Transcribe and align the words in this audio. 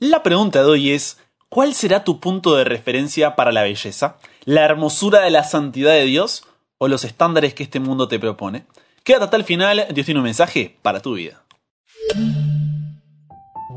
La 0.00 0.22
pregunta 0.22 0.60
de 0.60 0.66
hoy 0.66 0.92
es, 0.92 1.18
¿cuál 1.48 1.74
será 1.74 2.04
tu 2.04 2.20
punto 2.20 2.54
de 2.54 2.62
referencia 2.62 3.34
para 3.34 3.50
la 3.50 3.64
belleza? 3.64 4.16
¿La 4.44 4.64
hermosura 4.64 5.22
de 5.22 5.30
la 5.30 5.42
santidad 5.42 5.90
de 5.90 6.04
Dios 6.04 6.44
o 6.78 6.86
los 6.86 7.02
estándares 7.02 7.52
que 7.52 7.64
este 7.64 7.80
mundo 7.80 8.06
te 8.06 8.20
propone? 8.20 8.64
Quédate 9.02 9.24
hasta 9.24 9.36
el 9.36 9.42
final, 9.42 9.88
Dios 9.92 10.04
tiene 10.04 10.20
un 10.20 10.24
mensaje 10.24 10.78
para 10.82 11.00
tu 11.00 11.14
vida. 11.14 11.42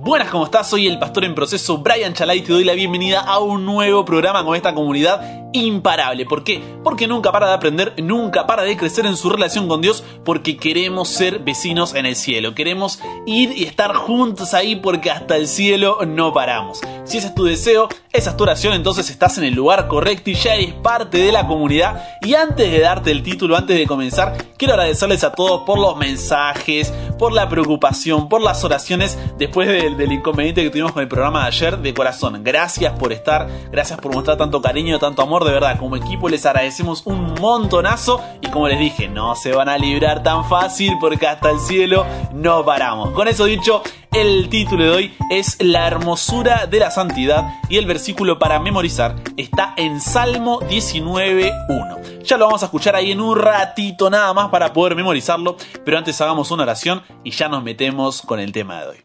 Buenas, 0.03 0.31
¿cómo 0.31 0.45
estás? 0.45 0.67
Soy 0.67 0.87
el 0.87 0.97
pastor 0.97 1.25
en 1.25 1.35
proceso 1.35 1.77
Brian 1.77 2.15
Chalai 2.15 2.39
y 2.39 2.41
te 2.41 2.51
doy 2.51 2.63
la 2.63 2.73
bienvenida 2.73 3.19
a 3.19 3.37
un 3.37 3.67
nuevo 3.67 4.03
programa 4.03 4.43
con 4.43 4.55
esta 4.55 4.73
comunidad 4.73 5.51
imparable. 5.53 6.25
¿Por 6.25 6.43
qué? 6.43 6.59
Porque 6.83 7.07
nunca 7.07 7.31
para 7.31 7.49
de 7.49 7.53
aprender, 7.53 7.93
nunca 8.01 8.47
para 8.47 8.63
de 8.63 8.75
crecer 8.75 9.05
en 9.05 9.15
su 9.15 9.29
relación 9.29 9.67
con 9.67 9.79
Dios, 9.79 10.03
porque 10.25 10.57
queremos 10.57 11.07
ser 11.07 11.37
vecinos 11.37 11.93
en 11.93 12.07
el 12.07 12.15
cielo. 12.15 12.55
Queremos 12.55 12.99
ir 13.27 13.51
y 13.55 13.65
estar 13.65 13.93
juntos 13.93 14.55
ahí 14.55 14.75
porque 14.75 15.11
hasta 15.11 15.37
el 15.37 15.47
cielo 15.47 15.99
no 16.07 16.33
paramos. 16.33 16.81
Si 17.03 17.19
ese 17.19 17.27
es 17.27 17.35
tu 17.35 17.43
deseo, 17.43 17.87
esa 18.13 18.31
es 18.31 18.37
tu 18.37 18.43
oración, 18.43 18.73
entonces 18.73 19.09
estás 19.09 19.37
en 19.37 19.45
el 19.45 19.53
lugar 19.53 19.87
correcto 19.87 20.29
y 20.29 20.33
ya 20.33 20.55
eres 20.55 20.73
parte 20.73 21.17
de 21.17 21.31
la 21.31 21.47
comunidad. 21.47 22.03
Y 22.21 22.33
antes 22.33 22.69
de 22.69 22.79
darte 22.79 23.09
el 23.09 23.23
título, 23.23 23.55
antes 23.55 23.77
de 23.77 23.87
comenzar, 23.87 24.35
quiero 24.57 24.73
agradecerles 24.73 25.23
a 25.23 25.31
todos 25.31 25.61
por 25.65 25.79
los 25.79 25.95
mensajes, 25.95 26.93
por 27.17 27.31
la 27.31 27.47
preocupación, 27.47 28.27
por 28.27 28.41
las 28.41 28.65
oraciones 28.65 29.17
después 29.37 29.69
del, 29.69 29.95
del 29.95 30.11
inconveniente 30.11 30.61
que 30.61 30.69
tuvimos 30.69 30.91
con 30.91 31.03
el 31.03 31.07
programa 31.07 31.43
de 31.43 31.47
ayer 31.47 31.77
de 31.77 31.93
corazón. 31.93 32.43
Gracias 32.43 32.91
por 32.99 33.13
estar, 33.13 33.47
gracias 33.71 33.97
por 33.97 34.13
mostrar 34.13 34.37
tanto 34.37 34.61
cariño, 34.61 34.99
tanto 34.99 35.21
amor 35.21 35.45
de 35.45 35.53
verdad, 35.53 35.79
como 35.79 35.95
equipo 35.95 36.27
les 36.27 36.45
agradecemos 36.45 37.03
un 37.05 37.35
montonazo 37.39 38.21
y 38.41 38.47
como 38.47 38.67
les 38.67 38.79
dije, 38.79 39.07
no 39.07 39.35
se 39.35 39.53
van 39.53 39.69
a 39.69 39.77
librar 39.77 40.21
tan 40.21 40.43
fácil 40.49 40.97
porque 40.99 41.27
hasta 41.27 41.49
el 41.49 41.59
cielo 41.59 42.05
no 42.33 42.65
paramos. 42.65 43.11
Con 43.11 43.29
eso 43.29 43.45
dicho, 43.45 43.81
el 44.11 44.49
título 44.49 44.83
de 44.83 44.89
hoy 44.89 45.13
es 45.29 45.55
La 45.61 45.87
hermosura 45.87 46.65
de 46.65 46.79
la 46.79 46.91
santidad 46.91 47.61
y 47.69 47.77
el 47.77 47.85
versículo 47.85 48.00
para 48.39 48.59
memorizar 48.59 49.15
está 49.37 49.75
en 49.77 50.01
Salmo 50.01 50.59
19.1. 50.61 52.23
Ya 52.23 52.37
lo 52.37 52.45
vamos 52.45 52.63
a 52.63 52.65
escuchar 52.65 52.95
ahí 52.95 53.11
en 53.11 53.21
un 53.21 53.37
ratito 53.37 54.09
nada 54.09 54.33
más 54.33 54.49
para 54.49 54.73
poder 54.73 54.95
memorizarlo, 54.95 55.55
pero 55.85 55.99
antes 55.99 56.19
hagamos 56.19 56.49
una 56.49 56.63
oración 56.63 57.03
y 57.23 57.29
ya 57.29 57.47
nos 57.47 57.63
metemos 57.63 58.23
con 58.23 58.39
el 58.39 58.51
tema 58.51 58.81
de 58.81 58.87
hoy. 58.87 58.97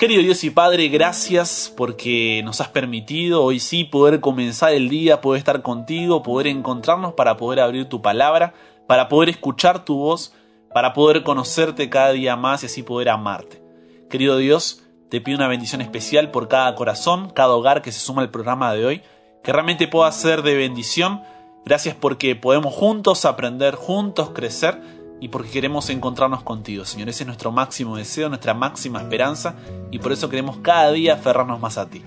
Querido 0.00 0.20
Dios 0.20 0.42
y 0.42 0.50
Padre, 0.50 0.88
gracias 0.88 1.72
porque 1.76 2.42
nos 2.44 2.60
has 2.60 2.68
permitido 2.68 3.44
hoy 3.44 3.60
sí 3.60 3.84
poder 3.84 4.18
comenzar 4.18 4.72
el 4.72 4.88
día, 4.88 5.20
poder 5.20 5.38
estar 5.38 5.62
contigo, 5.62 6.24
poder 6.24 6.48
encontrarnos 6.48 7.12
para 7.12 7.36
poder 7.36 7.60
abrir 7.60 7.88
tu 7.88 8.02
palabra, 8.02 8.52
para 8.88 9.08
poder 9.08 9.28
escuchar 9.28 9.84
tu 9.84 9.96
voz, 9.96 10.34
para 10.74 10.92
poder 10.92 11.22
conocerte 11.22 11.88
cada 11.88 12.10
día 12.10 12.34
más 12.34 12.64
y 12.64 12.66
así 12.66 12.82
poder 12.82 13.10
amarte. 13.10 13.62
Querido 14.10 14.38
Dios, 14.38 14.87
te 15.08 15.20
pido 15.20 15.38
una 15.38 15.48
bendición 15.48 15.80
especial 15.80 16.30
por 16.30 16.48
cada 16.48 16.74
corazón, 16.74 17.30
cada 17.30 17.54
hogar 17.54 17.82
que 17.82 17.92
se 17.92 18.00
suma 18.00 18.22
al 18.22 18.30
programa 18.30 18.72
de 18.74 18.84
hoy, 18.84 19.02
que 19.42 19.52
realmente 19.52 19.88
pueda 19.88 20.10
ser 20.12 20.42
de 20.42 20.54
bendición. 20.54 21.22
Gracias 21.64 21.94
porque 21.94 22.36
podemos 22.36 22.74
juntos 22.74 23.24
aprender, 23.24 23.74
juntos 23.74 24.30
crecer 24.34 24.80
y 25.20 25.28
porque 25.28 25.50
queremos 25.50 25.88
encontrarnos 25.90 26.42
contigo, 26.42 26.84
Señor. 26.84 27.08
Ese 27.08 27.22
es 27.22 27.26
nuestro 27.26 27.52
máximo 27.52 27.96
deseo, 27.96 28.28
nuestra 28.28 28.54
máxima 28.54 29.00
esperanza 29.00 29.54
y 29.90 29.98
por 29.98 30.12
eso 30.12 30.28
queremos 30.28 30.58
cada 30.58 30.92
día 30.92 31.14
aferrarnos 31.14 31.60
más 31.60 31.78
a 31.78 31.88
ti. 31.88 32.02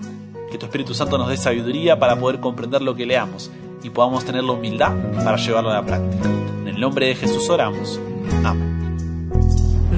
Que 0.50 0.58
tu 0.58 0.66
Espíritu 0.66 0.94
Santo 0.94 1.18
nos 1.18 1.28
dé 1.28 1.36
sabiduría 1.36 1.98
para 1.98 2.16
poder 2.16 2.40
comprender 2.40 2.82
lo 2.82 2.94
que 2.94 3.06
leamos 3.06 3.50
y 3.82 3.90
podamos 3.90 4.24
tener 4.24 4.44
la 4.44 4.52
humildad 4.52 4.92
para 5.24 5.36
llevarlo 5.36 5.70
a 5.70 5.74
la 5.74 5.84
práctica. 5.84 6.28
En 6.60 6.68
el 6.68 6.80
nombre 6.80 7.06
de 7.06 7.14
Jesús 7.16 7.48
oramos. 7.50 7.98
Amén. 8.44 9.30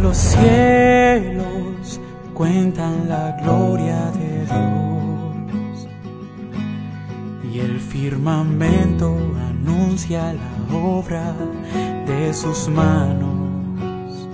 Los 0.01 0.17
cielos 0.17 2.01
cuentan 2.35 3.09
la 3.09 3.31
gloria 3.41 4.11
de 4.11 4.45
Dios. 4.45 5.89
Y 7.53 7.61
el 7.61 7.79
firmamento 7.81 9.17
anuncia 9.49 10.35
la 10.35 10.77
obra 10.77 11.33
de 12.07 12.35
sus 12.35 12.69
manos. 12.69 14.29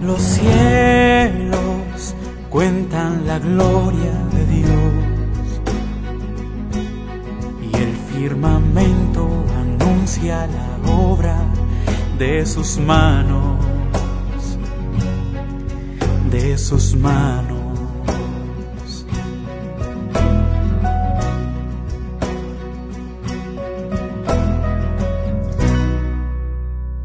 Los 0.00 0.20
cielos 0.22 2.14
cuentan 2.48 3.26
la 3.26 3.38
gloria 3.38 4.12
de 4.32 4.46
Dios. 4.46 4.94
Y 7.70 7.76
el 7.76 7.94
firmamento 8.12 9.28
anuncia 9.60 10.46
la 10.46 10.90
obra 10.90 11.36
de 12.18 12.46
sus 12.46 12.78
manos, 12.78 13.51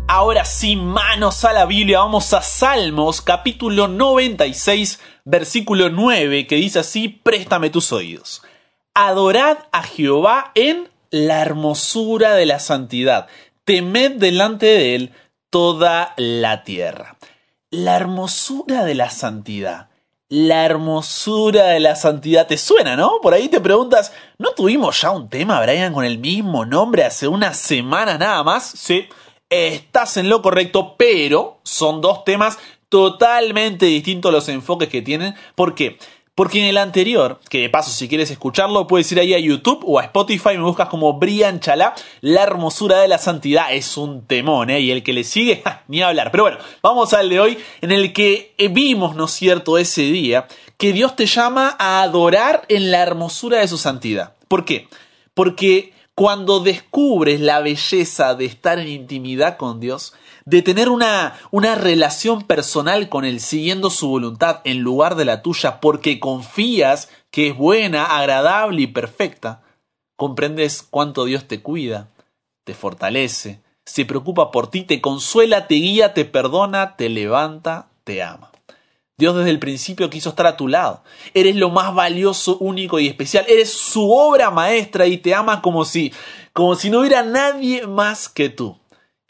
Ahora 0.09 0.44
sí, 0.44 0.75
manos 0.75 1.46
a 1.46 1.53
la 1.53 1.66
Biblia, 1.66 2.00
vamos 2.00 2.34
a 2.34 2.41
Salmos 2.41 3.22
capítulo 3.22 3.88
96, 3.88 5.00
versículo 5.24 5.90
9, 5.90 6.47
que 6.47 6.56
dice 6.56 6.79
así, 6.79 7.08
préstame 7.08 7.69
tus 7.69 7.94
oídos. 7.94 8.41
Adorad 8.94 9.59
a 9.72 9.84
Jehová 9.84 10.52
en 10.56 10.90
la 11.09 11.41
hermosura 11.41 12.34
de 12.34 12.46
la 12.46 12.59
santidad, 12.59 13.28
temed 13.64 14.14
delante 14.14 14.66
de 14.66 14.96
él 14.96 15.12
toda 15.50 16.14
la 16.18 16.64
tierra. 16.64 17.16
La 17.72 17.95
hermosura 17.95 18.85
de 18.85 18.95
la 18.95 19.09
santidad. 19.09 19.89
La 20.29 20.66
hermosura 20.66 21.67
de 21.67 21.79
la 21.79 21.95
santidad. 21.95 22.47
¿Te 22.47 22.57
suena, 22.57 22.95
no? 22.95 23.19
Por 23.22 23.33
ahí 23.33 23.50
te 23.50 23.61
preguntas, 23.61 24.13
¿no 24.38 24.51
tuvimos 24.51 25.01
ya 25.01 25.11
un 25.11 25.29
tema, 25.29 25.61
Brian, 25.61 25.94
con 25.94 26.05
el 26.05 26.17
mismo 26.17 26.66
nombre 26.66 27.03
hace 27.03 27.28
unas 27.28 27.57
semanas 27.57 28.19
nada 28.19 28.44
más? 28.44 28.66
Sí 28.66 29.07
estás 29.50 30.17
en 30.17 30.29
lo 30.29 30.41
correcto, 30.41 30.95
pero 30.97 31.59
son 31.63 32.01
dos 32.01 32.23
temas 32.23 32.59
totalmente 32.89 33.85
distintos 33.85 34.31
los 34.31 34.49
enfoques 34.49 34.89
que 34.89 35.01
tienen. 35.01 35.35
¿Por 35.55 35.75
qué? 35.75 35.91
Porque 35.91 35.97
en 36.37 36.65
el 36.65 36.77
anterior, 36.77 37.39
que 37.49 37.61
de 37.61 37.69
paso 37.69 37.89
si 37.89 38.07
quieres 38.07 38.29
escucharlo, 38.29 38.85
puedes 38.85 39.11
ir 39.11 39.19
ahí 39.19 39.33
a 39.33 39.39
YouTube 39.39 39.83
o 39.85 39.97
a 39.97 40.03
Spotify, 40.03 40.49
me 40.49 40.61
buscas 40.61 40.87
como 40.87 41.13
Brian 41.13 41.59
Chalá, 41.59 41.95
La 42.21 42.43
hermosura 42.43 42.99
de 42.99 43.07
la 43.07 43.17
santidad, 43.17 43.73
es 43.73 43.97
un 43.97 44.25
temón, 44.25 44.69
¿eh? 44.69 44.79
Y 44.79 44.91
el 44.91 45.01
que 45.01 45.13
le 45.13 45.23
sigue, 45.23 45.63
ni 45.87 46.01
hablar. 46.03 46.29
Pero 46.29 46.43
bueno, 46.43 46.59
vamos 46.83 47.13
al 47.13 47.29
de 47.29 47.39
hoy, 47.39 47.57
en 47.81 47.91
el 47.91 48.13
que 48.13 48.53
vimos, 48.71 49.15
¿no 49.15 49.25
es 49.25 49.31
cierto?, 49.31 49.79
ese 49.79 50.03
día, 50.03 50.47
que 50.77 50.93
Dios 50.93 51.15
te 51.15 51.25
llama 51.25 51.75
a 51.79 52.03
adorar 52.03 52.65
en 52.69 52.91
la 52.91 53.01
hermosura 53.01 53.59
de 53.59 53.67
su 53.67 53.79
santidad. 53.79 54.33
¿Por 54.47 54.63
qué? 54.63 54.87
Porque 55.33 55.93
cuando 56.13 56.59
descubres 56.59 57.41
la 57.41 57.61
belleza 57.61 58.35
de 58.35 58.45
estar 58.45 58.77
en 58.77 58.87
intimidad 58.87 59.57
con 59.57 59.79
Dios, 59.79 60.13
de 60.47 60.62
tener 60.62 60.88
una, 60.88 61.38
una 61.52 61.75
relación 61.75 62.41
personal 62.41 63.09
con 63.09 63.25
Él 63.25 63.41
siguiendo 63.41 63.90
su 63.90 64.08
voluntad 64.08 64.62
en 64.63 64.80
lugar 64.80 65.16
de 65.16 65.25
la 65.25 65.41
tuya 65.41 65.81
porque 65.81 66.22
confías 66.22 67.09
que 67.31 67.50
es 67.50 67.58
buena, 67.58 68.06
agradable 68.06 68.84
y 68.84 68.88
perfecta, 68.88 69.62
comprendes 70.16 70.88
cuánto 70.90 71.25
Dios 71.25 71.50
te 71.50 71.62
cuida, 71.62 72.08
te 72.63 72.74
fortalece, 72.74 73.59
se 73.84 74.06
preocupa 74.06 74.50
por 74.52 74.69
ti, 74.69 74.84
te 74.84 75.02
consuela, 75.02 75.68
te 75.68 75.75
guía, 75.75 76.13
te 76.13 76.24
perdona, 76.24 76.96
te 76.96 77.09
levanta, 77.09 77.90
te 78.06 78.24
ama. 78.24 78.50
Dios 79.18 79.35
desde 79.35 79.50
el 79.50 79.59
principio 79.59 80.09
quiso 80.09 80.29
estar 80.29 80.47
a 80.47 80.56
tu 80.56 80.69
lado. 80.69 81.03
Eres 81.34 81.58
lo 81.58 81.72
más 81.72 81.94
valioso, 81.94 82.58
único 82.59 83.00
y 83.00 83.08
especial. 83.08 83.44
Eres 83.50 83.74
su 83.74 84.09
obra 84.14 84.50
maestra 84.50 85.08
y 85.08 85.18
te 85.18 85.35
ama 85.35 85.62
como 85.62 85.84
si, 85.84 86.14
como 86.53 86.75
si 86.75 86.90
no 86.90 87.02
hubiera 87.02 87.24
nadie 87.24 87.85
más 87.85 88.29
que 88.29 88.47
tú. 88.47 88.78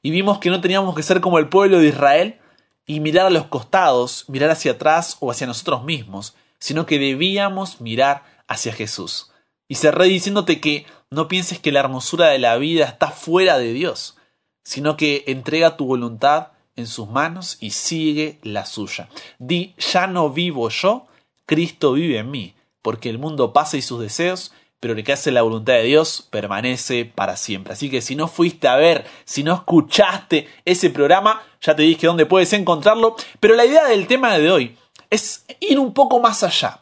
Y 0.02 0.12
vimos 0.12 0.40
que 0.40 0.50
no 0.50 0.62
teníamos 0.62 0.96
que 0.96 1.03
ser 1.03 1.22
como 1.22 1.40
el 1.40 1.50
pueblo 1.50 1.80
de 1.80 1.88
Israel 1.88 2.40
y 2.85 3.00
mirar 3.00 3.25
a 3.25 3.31
los 3.31 3.47
costados, 3.47 4.25
mirar 4.28 4.50
hacia 4.50 4.74
atrás 4.74 5.18
o 5.19 5.31
hacia 5.31 5.47
nosotros 5.47 5.84
mismos, 5.84 6.35
sino 6.59 6.85
que 6.85 7.00
debíamos 7.00 7.81
mirar 7.81 8.24
hacia 8.48 8.74
Jesús. 8.74 9.31
Y 9.68 9.75
cerré 9.75 10.06
diciéndote 10.06 10.62
que 10.62 10.86
no 11.10 11.27
pienses 11.27 11.60
que 11.60 11.72
la 11.72 11.81
hermosura 11.81 12.27
de 12.27 12.39
la 12.39 12.57
vida 12.57 12.86
está 12.86 13.12
fuera 13.12 13.57
de 13.57 13.74
Dios, 13.74 14.16
sino 14.63 14.98
que 14.98 15.24
entrega 15.27 15.77
tu 15.77 15.86
voluntad 15.86 16.50
en 16.75 16.88
sus 16.88 17.10
manos 17.10 17.57
y 17.60 17.72
sigue 17.72 18.39
la 18.44 18.66
suya. 18.66 19.10
Di, 19.39 19.75
ya 19.77 20.07
no 20.07 20.30
vivo 20.30 20.69
yo, 20.69 21.07
Cristo 21.45 21.94
vive 21.94 22.19
en 22.19 22.31
mí, 22.31 22.56
porque 22.81 23.10
el 23.10 23.18
mundo 23.18 23.51
pasa 23.51 23.77
y 23.77 23.81
sus 23.81 24.00
deseos, 24.00 24.54
pero 24.79 24.94
el 24.94 25.03
que 25.03 25.13
hace 25.13 25.31
la 25.31 25.41
voluntad 25.41 25.74
de 25.74 25.83
Dios 25.83 26.27
permanece 26.29 27.06
para 27.06 27.35
siempre. 27.35 27.74
Así 27.74 27.89
que 27.89 28.01
si 28.01 28.15
no 28.15 28.27
fuiste 28.27 28.68
a 28.68 28.75
ver, 28.75 29.06
si 29.25 29.44
no 29.44 29.53
escuchaste 29.53 30.47
ese 30.65 30.89
programa, 30.89 31.41
ya 31.62 31.75
te 31.75 31.83
dije 31.83 32.07
dónde 32.07 32.25
puedes 32.25 32.53
encontrarlo, 32.53 33.15
pero 33.39 33.56
la 33.56 33.65
idea 33.65 33.85
del 33.85 34.07
tema 34.07 34.38
de 34.38 34.51
hoy 34.51 34.77
es 35.09 35.45
ir 35.59 35.79
un 35.79 35.94
poco 35.94 36.19
más 36.19 36.44
allá, 36.44 36.81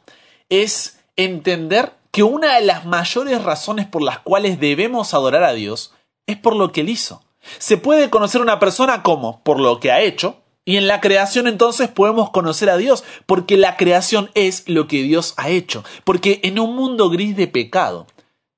es 0.50 1.00
entender 1.15 1.94
que 2.12 2.24
una 2.24 2.56
de 2.56 2.65
las 2.65 2.86
mayores 2.86 3.44
razones 3.44 3.88
por 3.88 4.01
las 4.01 4.19
cuales 4.19 4.59
debemos 4.59 5.13
adorar 5.13 5.44
a 5.44 5.53
Dios 5.53 5.94
es 6.27 6.38
por 6.38 6.56
lo 6.56 6.71
que 6.71 6.81
Él 6.81 6.89
hizo. 6.89 7.24
Se 7.59 7.77
puede 7.77 8.09
conocer 8.09 8.42
una 8.42 8.59
persona 8.59 9.03
como 9.03 9.42
por 9.44 9.59
lo 9.59 9.80
que 9.80 9.92
ha 9.92 10.01
hecho, 10.01 10.42
Y 10.66 10.78
en 10.78 10.88
la 10.88 11.00
creación 11.00 11.48
entonces 11.48 11.90
podemos 11.90 12.32
conocer 12.32 12.72
a 12.72 12.78
Dios, 12.78 13.04
porque 13.28 13.56
la 13.56 13.78
creación 13.78 14.32
es 14.34 14.68
lo 14.68 14.88
que 14.88 15.04
Dios 15.04 15.36
ha 15.38 15.50
hecho. 15.50 15.84
Porque 16.04 16.40
en 16.44 16.60
un 16.60 16.76
mundo 16.76 17.12
gris 17.12 17.38
de 17.38 17.48
pecado, 17.48 18.08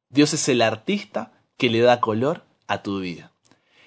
Dios 0.10 0.34
es 0.34 0.48
el 0.48 0.62
artista 0.62 1.34
que 1.58 1.70
le 1.70 1.82
da 1.82 2.00
color 2.00 2.46
a 2.68 2.82
tu 2.82 3.02
vida. 3.02 3.34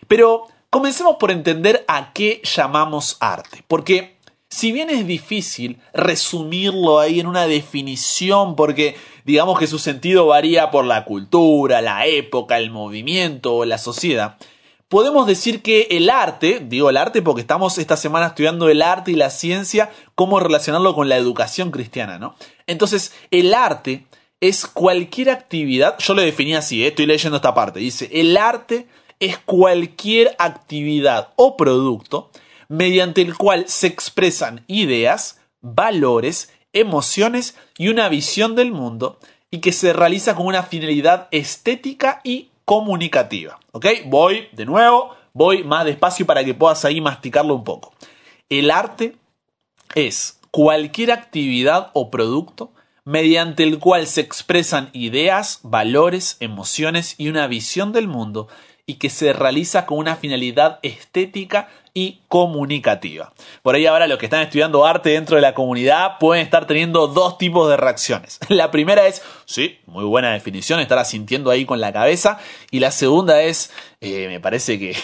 Pero 0.07 0.49
comencemos 0.69 1.17
por 1.19 1.31
entender 1.31 1.85
a 1.89 2.13
qué 2.13 2.43
llamamos 2.45 3.17
arte. 3.21 3.65
Porque 3.67 4.19
si 4.51 4.73
bien 4.73 4.91
es 4.91 5.07
difícil 5.07 5.79
resumirlo 5.95 6.99
ahí 6.99 7.21
en 7.21 7.27
una 7.27 7.47
definición, 7.47 8.57
porque 8.57 8.97
digamos 9.25 9.59
que 9.59 9.67
su 9.67 9.79
sentido 9.79 10.27
varía 10.27 10.71
por 10.71 10.85
la 10.85 11.05
cultura, 11.05 11.81
la 11.81 12.07
época, 12.07 12.59
el 12.59 12.71
movimiento 12.71 13.55
o 13.55 13.65
la 13.65 13.79
sociedad, 13.79 14.37
podemos 14.91 15.25
decir 15.25 15.63
que 15.63 15.87
el 15.93 16.11
arte, 16.11 16.61
digo 16.67 16.91
el 16.91 16.97
arte 16.97 17.23
porque 17.23 17.41
estamos 17.41 17.79
esta 17.79 17.97
semana 17.97 18.27
estudiando 18.27 18.69
el 18.69 18.83
arte 18.83 19.13
y 19.13 19.15
la 19.15 19.31
ciencia, 19.31 19.89
cómo 20.17 20.41
relacionarlo 20.41 20.97
con 20.97 21.09
la 21.09 21.17
educación 21.17 21.71
cristiana, 21.71 22.19
¿no? 22.19 22.35
Entonces, 22.67 23.15
el 23.31 23.55
arte 23.55 24.05
es 24.41 24.67
cualquier 24.67 25.31
actividad, 25.31 25.97
yo 26.01 26.15
lo 26.15 26.23
definí 26.23 26.57
así, 26.57 26.83
¿eh? 26.83 26.89
estoy 26.89 27.07
leyendo 27.07 27.37
esta 27.37 27.55
parte, 27.55 27.79
dice, 27.79 28.11
el 28.13 28.37
arte 28.37 28.89
es 29.21 29.39
cualquier 29.39 30.35
actividad 30.41 31.29
o 31.37 31.57
producto 31.57 32.33
mediante 32.69 33.23
el 33.23 33.37
cual 33.37 33.67
se 33.69 33.87
expresan 33.87 34.65
ideas, 34.67 35.41
valores, 35.61 36.53
emociones 36.73 37.55
y 37.79 37.89
una 37.89 38.09
visión 38.09 38.57
del 38.57 38.73
mundo 38.73 39.21
y 39.53 39.59
que 39.59 39.71
se 39.71 39.93
realiza 39.93 40.35
con 40.35 40.47
una 40.47 40.65
finalidad 40.65 41.29
estética 41.31 42.21
y 42.25 42.50
comunicativa. 42.71 43.59
¿Ok? 43.73 43.85
Voy 44.07 44.47
de 44.53 44.65
nuevo, 44.65 45.17
voy 45.33 45.65
más 45.65 45.85
despacio 45.85 46.25
para 46.25 46.45
que 46.45 46.55
puedas 46.55 46.85
ahí 46.85 47.01
masticarlo 47.01 47.57
un 47.57 47.65
poco. 47.65 47.93
El 48.49 48.71
arte 48.71 49.17
es 49.97 50.39
cualquier 50.53 51.11
actividad 51.11 51.91
o 51.95 52.13
producto 52.13 52.73
mediante 53.05 53.65
el 53.65 53.81
cual 53.81 54.07
se 54.07 54.21
expresan 54.21 54.91
ideas, 54.93 55.59
valores, 55.65 56.37
emociones 56.39 57.17
y 57.19 57.29
una 57.29 57.49
visión 57.49 57.91
del 57.91 58.07
mundo 58.07 58.47
y 58.87 58.95
que 58.95 59.11
se 59.11 59.33
realiza 59.33 59.85
con 59.85 59.99
una 59.99 60.15
finalidad 60.15 60.79
estética 60.83 61.69
y 61.95 62.21
comunicativa. 62.29 63.33
Por 63.63 63.75
ahí 63.75 63.87
ahora 63.87 64.07
los 64.07 64.19
que 64.19 64.27
están 64.27 64.43
estudiando 64.43 64.87
arte 64.87 65.11
dentro 65.11 65.37
de 65.37 65.43
la 65.43 65.55
comunidad 65.55 66.19
pueden 66.19 66.45
estar 66.45 66.67
teniendo 66.67 67.09
dos 67.09 67.39
tipos 67.39 67.69
de 67.69 67.77
reacciones. 67.77 68.39
La 68.49 68.71
primera 68.71 69.07
es, 69.07 69.23
sí, 69.47 69.79
muy 69.87 70.05
buena 70.05 70.33
definición, 70.33 70.81
estar 70.81 71.05
sintiendo 71.05 71.51
ahí 71.51 71.65
con 71.65 71.81
la 71.81 71.93
cabeza. 71.93 72.39
Y 72.71 72.79
la 72.81 72.91
segunda 72.91 73.43
es, 73.43 73.73
eh, 74.01 74.29
me 74.29 74.39
parece 74.41 74.79
que 74.79 74.97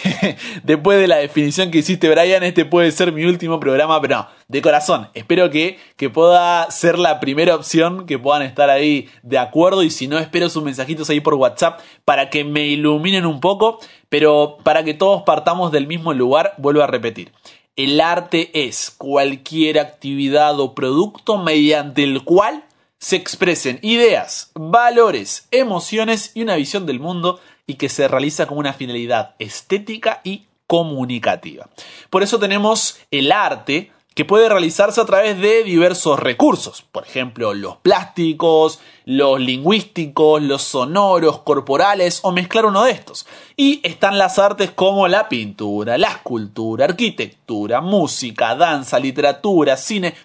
después 0.63 0.99
de 0.99 1.07
la 1.07 1.17
definición 1.17 1.71
que 1.71 1.79
hiciste 1.79 2.09
Brian, 2.09 2.43
este 2.43 2.65
puede 2.65 2.91
ser 2.91 3.11
mi 3.11 3.25
último 3.25 3.59
programa, 3.59 3.99
pero 4.01 4.17
no, 4.17 4.27
de 4.47 4.61
corazón, 4.61 5.09
espero 5.13 5.49
que, 5.49 5.77
que 5.97 6.09
pueda 6.09 6.71
ser 6.71 6.97
la 6.97 7.19
primera 7.19 7.55
opción, 7.55 8.05
que 8.05 8.17
puedan 8.17 8.43
estar 8.43 8.69
ahí 8.69 9.09
de 9.23 9.37
acuerdo 9.37 9.83
y 9.83 9.89
si 9.89 10.07
no, 10.07 10.17
espero 10.17 10.49
sus 10.49 10.63
mensajitos 10.63 11.09
ahí 11.09 11.19
por 11.19 11.33
WhatsApp 11.33 11.81
para 12.05 12.29
que 12.29 12.45
me 12.45 12.65
iluminen 12.65 13.25
un 13.25 13.41
poco, 13.41 13.79
pero 14.09 14.57
para 14.63 14.83
que 14.83 14.93
todos 14.93 15.23
partamos 15.23 15.71
del 15.71 15.87
mismo 15.87 16.13
lugar, 16.13 16.53
vuelvo 16.57 16.81
a 16.81 16.87
repetir. 16.87 17.31
El 17.75 18.01
arte 18.01 18.49
es 18.53 18.89
cualquier 18.89 19.79
actividad 19.79 20.59
o 20.59 20.73
producto 20.73 21.37
mediante 21.37 22.03
el 22.03 22.23
cual 22.23 22.63
se 22.99 23.15
expresen 23.15 23.79
ideas, 23.83 24.51
valores, 24.55 25.47
emociones 25.51 26.31
y 26.33 26.41
una 26.41 26.55
visión 26.55 26.85
del 26.85 26.99
mundo 26.99 27.39
y 27.67 27.75
que 27.75 27.89
se 27.89 28.07
realiza 28.07 28.47
con 28.47 28.57
una 28.57 28.73
finalidad 28.73 29.35
estética 29.37 30.21
y 30.23 30.45
comunicativa. 30.65 31.69
Por 32.09 32.23
eso 32.23 32.39
tenemos 32.39 32.97
el 33.11 33.31
arte 33.31 33.91
que 34.17 34.25
puede 34.25 34.49
realizarse 34.49 34.99
a 34.99 35.05
través 35.05 35.39
de 35.39 35.63
diversos 35.63 36.19
recursos, 36.19 36.81
por 36.91 37.05
ejemplo, 37.05 37.53
los 37.53 37.77
plásticos, 37.77 38.79
los 39.05 39.39
lingüísticos, 39.39 40.41
los 40.41 40.63
sonoros, 40.63 41.41
corporales 41.41 42.21
o 42.23 42.31
mezclar 42.31 42.65
uno 42.65 42.83
de 42.83 42.93
estos. 42.93 43.27
Y 43.55 43.79
están 43.83 44.17
las 44.17 44.39
artes 44.39 44.71
como 44.71 45.07
la 45.07 45.29
pintura, 45.29 45.99
la 45.99 46.07
escultura, 46.07 46.85
arquitectura, 46.85 47.79
música, 47.79 48.55
danza, 48.55 48.97
literatura, 48.97 49.77
cine, 49.77 50.15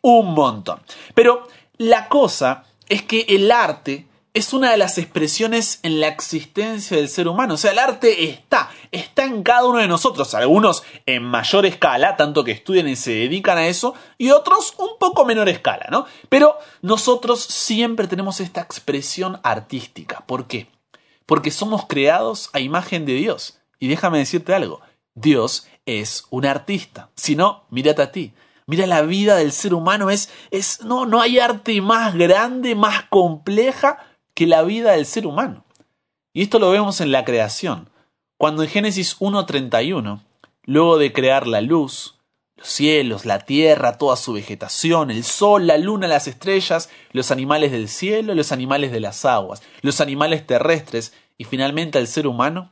un 0.00 0.34
montón. 0.34 0.80
Pero 1.14 1.46
la 1.76 2.08
cosa 2.08 2.64
es 2.88 3.02
que 3.04 3.24
el 3.28 3.52
arte 3.52 4.08
es 4.38 4.52
una 4.52 4.70
de 4.70 4.76
las 4.76 4.98
expresiones 4.98 5.80
en 5.82 6.00
la 6.00 6.06
existencia 6.06 6.96
del 6.96 7.08
ser 7.08 7.26
humano. 7.26 7.54
O 7.54 7.56
sea, 7.56 7.72
el 7.72 7.78
arte 7.80 8.30
está, 8.30 8.70
está 8.92 9.24
en 9.24 9.42
cada 9.42 9.66
uno 9.66 9.78
de 9.78 9.88
nosotros. 9.88 10.32
Algunos 10.34 10.84
en 11.06 11.24
mayor 11.24 11.66
escala, 11.66 12.16
tanto 12.16 12.44
que 12.44 12.52
estudian 12.52 12.88
y 12.88 12.94
se 12.94 13.10
dedican 13.10 13.58
a 13.58 13.66
eso, 13.66 13.94
y 14.16 14.30
otros 14.30 14.74
un 14.78 14.90
poco 15.00 15.24
menor 15.24 15.48
escala, 15.48 15.88
¿no? 15.90 16.06
Pero 16.28 16.56
nosotros 16.82 17.40
siempre 17.40 18.06
tenemos 18.06 18.40
esta 18.40 18.60
expresión 18.60 19.40
artística. 19.42 20.24
¿Por 20.24 20.46
qué? 20.46 20.68
Porque 21.26 21.50
somos 21.50 21.86
creados 21.86 22.50
a 22.52 22.60
imagen 22.60 23.06
de 23.06 23.14
Dios. 23.14 23.58
Y 23.80 23.88
déjame 23.88 24.18
decirte 24.18 24.54
algo, 24.54 24.80
Dios 25.14 25.66
es 25.84 26.26
un 26.30 26.46
artista. 26.46 27.10
Si 27.16 27.34
no, 27.34 27.64
mírate 27.70 28.02
a 28.02 28.12
ti. 28.12 28.34
Mira 28.66 28.86
la 28.86 29.02
vida 29.02 29.34
del 29.34 29.50
ser 29.50 29.74
humano, 29.74 30.10
es, 30.10 30.30
es, 30.50 30.82
no, 30.84 31.06
no 31.06 31.22
hay 31.22 31.38
arte 31.38 31.80
más 31.80 32.14
grande, 32.14 32.74
más 32.74 33.04
compleja 33.04 33.98
que 34.38 34.46
la 34.46 34.62
vida 34.62 34.92
del 34.92 35.04
ser 35.04 35.26
humano. 35.26 35.64
Y 36.32 36.42
esto 36.42 36.60
lo 36.60 36.70
vemos 36.70 37.00
en 37.00 37.10
la 37.10 37.24
creación, 37.24 37.90
cuando 38.36 38.62
en 38.62 38.68
Génesis 38.68 39.18
1.31, 39.18 40.20
luego 40.62 40.96
de 40.96 41.12
crear 41.12 41.48
la 41.48 41.60
luz, 41.60 42.20
los 42.54 42.68
cielos, 42.68 43.26
la 43.26 43.40
tierra, 43.40 43.98
toda 43.98 44.14
su 44.14 44.34
vegetación, 44.34 45.10
el 45.10 45.24
sol, 45.24 45.66
la 45.66 45.76
luna, 45.76 46.06
las 46.06 46.28
estrellas, 46.28 46.88
los 47.10 47.32
animales 47.32 47.72
del 47.72 47.88
cielo, 47.88 48.32
los 48.36 48.52
animales 48.52 48.92
de 48.92 49.00
las 49.00 49.24
aguas, 49.24 49.60
los 49.82 50.00
animales 50.00 50.46
terrestres 50.46 51.14
y 51.36 51.42
finalmente 51.42 51.98
el 51.98 52.06
ser 52.06 52.28
humano, 52.28 52.70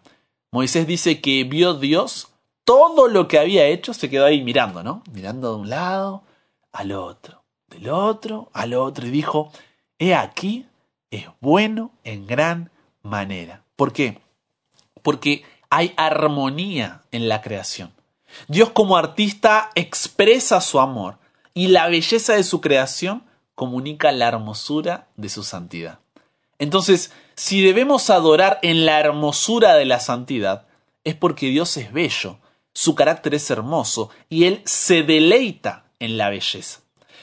Moisés 0.53 0.87
dice 0.87 1.21
que 1.21 1.43
vio 1.43 1.75
Dios 1.75 2.29
todo 2.63 3.09
lo 3.09 3.27
que 3.27 3.41
había 3.41 3.67
hecho 3.67 3.93
se 3.93 4.09
quedó 4.09 4.27
ahí 4.27 4.41
mirando, 4.41 4.85
¿no? 4.85 5.03
Mirando 5.13 5.57
de 5.57 5.63
un 5.63 5.69
lado 5.69 6.23
al 6.71 6.93
otro, 6.93 7.43
del 7.67 7.89
otro 7.89 8.51
al 8.53 8.73
otro, 8.75 9.05
y 9.05 9.11
dijo, 9.11 9.51
he 9.99 10.15
aquí, 10.15 10.65
es 11.11 11.26
bueno 11.41 11.93
en 12.05 12.26
gran 12.26 12.70
manera. 13.03 13.62
¿Por 13.76 13.93
qué? 13.93 14.20
Porque 15.03 15.44
hay 15.70 15.94
armonía 15.97 17.03
en 17.12 17.29
la 17.29 17.43
creación. 17.43 17.93
Dios 18.49 18.70
como 18.70 18.97
artista 18.97 19.70
expresa 19.75 20.61
su 20.61 20.81
amor 20.81 21.19
y 21.55 21.69
la 21.69 21.88
belleza 21.88 22.35
de 22.35 22.43
su 22.43 22.61
creación 22.61 23.25
comunica 23.55 24.12
la 24.12 24.29
hermosura 24.29 25.06
de 25.17 25.29
su 25.29 25.43
santidad. 25.43 26.01
Entonces, 26.58 27.13
si 27.34 27.63
debemos 27.63 28.10
adorar 28.10 28.58
en 28.63 28.84
la 28.84 29.01
hermosura 29.01 29.75
de 29.75 29.84
la 29.84 30.01
santidad, 30.01 30.67
es 31.05 31.15
porque 31.15 31.46
Dios 31.48 31.77
es 31.77 31.93
bello 31.93 32.39
su 32.77 32.94
carácter 32.94 33.34
es 33.34 33.51
hermoso 33.51 34.10
y 34.29 34.44
él 34.44 34.60
se 34.67 35.03
deleita 35.03 35.84
en 35.98 36.19
la 36.19 36.29
belleza. 36.29 36.81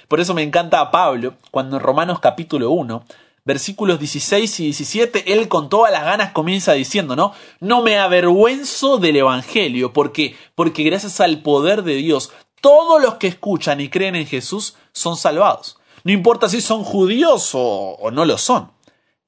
Por 0.08 0.20
eso 0.20 0.34
me 0.34 0.42
encanta 0.42 0.82
a 0.82 0.90
Pablo 0.90 1.36
cuando 1.52 1.78
en 1.78 1.84
Romanos 1.84 2.20
capítulo 2.20 2.72
1, 2.72 3.06
versículos 3.46 4.00
16 4.00 4.60
y 4.60 4.64
17, 4.66 5.34
él 5.34 5.48
con 5.48 5.70
todas 5.70 5.92
las 5.92 6.04
ganas 6.04 6.32
comienza 6.32 6.74
diciendo, 6.74 7.16
¿no? 7.16 7.34
No 7.60 7.82
me 7.82 7.98
avergüenzo 7.98 8.98
del 8.98 9.18
Evangelio, 9.18 9.94
porque 9.94 10.36
porque 10.56 10.84
gracias 10.84 11.20
al 11.20 11.42
poder 11.42 11.84
de 11.84 11.96
Dios, 11.96 12.32
todos 12.62 13.02
los 13.02 13.16
que 13.16 13.28
escuchan 13.28 13.82
y 13.82 13.90
creen 13.90 14.16
en 14.16 14.26
Jesús 14.26 14.76
son 14.94 15.18
salvados. 15.18 15.78
No 16.04 16.12
importa 16.12 16.50
si 16.50 16.62
son 16.62 16.84
judíos 16.84 17.52
o, 17.54 17.98
o 18.00 18.12
no 18.12 18.26
lo 18.26 18.38
son. 18.38 18.72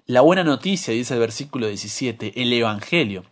La 0.06 0.22
buena 0.22 0.44
noticia, 0.44 0.94
dice 0.94 1.16
el 1.16 1.20
versículo 1.20 1.68
17, 1.68 2.42
el 2.42 2.54
Evangelio, 2.54 3.24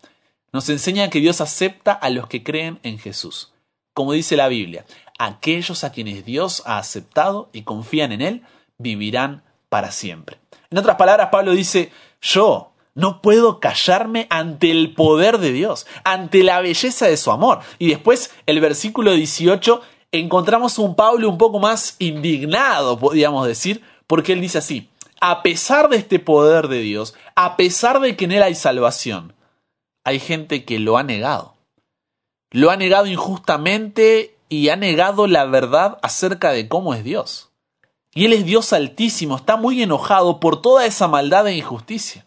nos 0.52 0.70
enseña 0.70 1.10
que 1.10 1.20
Dios 1.20 1.40
acepta 1.42 1.94
a 1.94 2.10
los 2.10 2.28
que 2.28 2.44
creen 2.44 2.80
en 2.84 3.00
Jesús. 3.00 3.54
Como 3.94 4.14
dice 4.14 4.36
la 4.36 4.48
Biblia, 4.48 4.86
aquellos 5.20 5.84
a 5.84 5.92
quienes 5.92 6.26
Dios 6.26 6.64
ha 6.66 6.78
aceptado 6.78 7.50
y 7.54 7.62
confían 7.62 8.12
en 8.12 8.22
Él 8.22 8.44
vivirán 8.78 9.44
para 9.70 9.92
siempre. 9.92 10.43
En 10.74 10.80
otras 10.80 10.96
palabras, 10.96 11.30
Pablo 11.32 11.52
dice, 11.52 11.92
yo 12.20 12.72
no 12.96 13.22
puedo 13.22 13.60
callarme 13.60 14.26
ante 14.32 14.72
el 14.72 14.96
poder 14.96 15.38
de 15.38 15.52
Dios, 15.52 15.86
ante 16.04 16.42
la 16.42 16.62
belleza 16.62 17.06
de 17.06 17.16
su 17.16 17.30
amor. 17.30 17.60
Y 17.78 17.90
después, 17.90 18.34
el 18.48 18.60
versículo 18.60 19.12
18, 19.12 19.82
encontramos 20.12 20.80
un 20.80 20.96
Pablo 20.96 21.30
un 21.30 21.38
poco 21.38 21.60
más 21.60 21.96
indignado, 22.00 22.98
podríamos 22.98 23.46
decir, 23.46 23.84
porque 24.08 24.34
él 24.34 24.42
dice 24.42 24.58
así, 24.58 24.90
a 25.22 25.44
pesar 25.44 25.90
de 25.90 25.98
este 25.98 26.18
poder 26.18 26.70
de 26.70 26.80
Dios, 26.80 27.14
a 27.36 27.56
pesar 27.56 28.00
de 28.00 28.16
que 28.16 28.26
en 28.26 28.32
Él 28.32 28.42
hay 28.42 28.56
salvación, 28.56 29.36
hay 30.04 30.18
gente 30.18 30.66
que 30.66 30.80
lo 30.80 30.98
ha 30.98 31.04
negado. 31.04 31.54
Lo 32.50 32.72
ha 32.72 32.78
negado 32.78 33.06
injustamente 33.06 34.36
y 34.50 34.70
ha 34.70 34.76
negado 34.76 35.28
la 35.28 35.46
verdad 35.46 36.00
acerca 36.02 36.50
de 36.52 36.68
cómo 36.68 36.96
es 36.96 37.04
Dios. 37.04 37.53
Y 38.14 38.26
Él 38.26 38.34
es 38.34 38.46
Dios 38.46 38.74
altísimo, 38.74 39.36
está 39.38 39.58
muy 39.58 39.82
enojado 39.82 40.40
por 40.40 40.62
toda 40.62 40.86
esa 40.86 41.08
maldad 41.08 41.48
e 41.48 41.56
injusticia. 41.56 42.26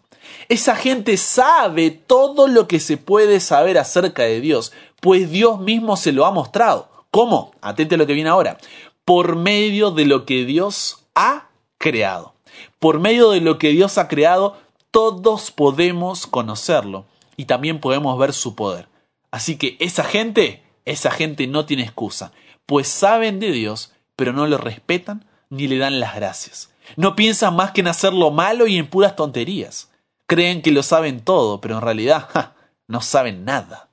Esa 0.48 0.76
gente 0.76 1.16
sabe 1.16 1.90
todo 1.90 2.48
lo 2.48 2.68
que 2.68 2.80
se 2.80 2.96
puede 2.96 3.40
saber 3.40 3.78
acerca 3.78 4.24
de 4.24 4.40
Dios, 4.40 4.72
pues 5.00 5.30
Dios 5.30 5.60
mismo 5.60 5.96
se 5.96 6.12
lo 6.12 6.26
ha 6.26 6.30
mostrado. 6.30 6.88
¿Cómo? 7.10 7.52
Atente 7.60 7.94
a 7.94 7.98
lo 7.98 8.06
que 8.06 8.14
viene 8.14 8.30
ahora. 8.30 8.58
Por 9.04 9.36
medio 9.36 9.90
de 9.90 10.04
lo 10.04 10.26
que 10.26 10.44
Dios 10.44 11.04
ha 11.14 11.48
creado. 11.78 12.34
Por 12.78 13.00
medio 13.00 13.30
de 13.30 13.40
lo 13.40 13.58
que 13.58 13.68
Dios 13.68 13.98
ha 13.98 14.08
creado, 14.08 14.56
todos 14.90 15.50
podemos 15.50 16.26
conocerlo 16.26 17.06
y 17.36 17.44
también 17.44 17.80
podemos 17.80 18.18
ver 18.18 18.32
su 18.32 18.54
poder. 18.54 18.88
Así 19.30 19.56
que 19.56 19.76
esa 19.78 20.04
gente, 20.04 20.62
esa 20.84 21.10
gente 21.10 21.46
no 21.46 21.66
tiene 21.66 21.82
excusa, 21.82 22.32
pues 22.64 22.88
saben 22.88 23.38
de 23.38 23.52
Dios, 23.52 23.92
pero 24.16 24.32
no 24.32 24.46
lo 24.46 24.58
respetan 24.58 25.26
ni 25.50 25.68
le 25.68 25.78
dan 25.78 26.00
las 26.00 26.14
gracias. 26.14 26.70
No 26.96 27.16
piensan 27.16 27.56
más 27.56 27.72
que 27.72 27.80
en 27.80 27.88
hacer 27.88 28.12
lo 28.12 28.30
malo 28.30 28.66
y 28.66 28.76
en 28.76 28.88
puras 28.88 29.16
tonterías. 29.16 29.90
Creen 30.26 30.62
que 30.62 30.70
lo 30.70 30.82
saben 30.82 31.20
todo, 31.20 31.60
pero 31.60 31.76
en 31.76 31.82
realidad 31.82 32.54
no 32.88 33.00
saben 33.00 33.44
nada. 33.44 33.90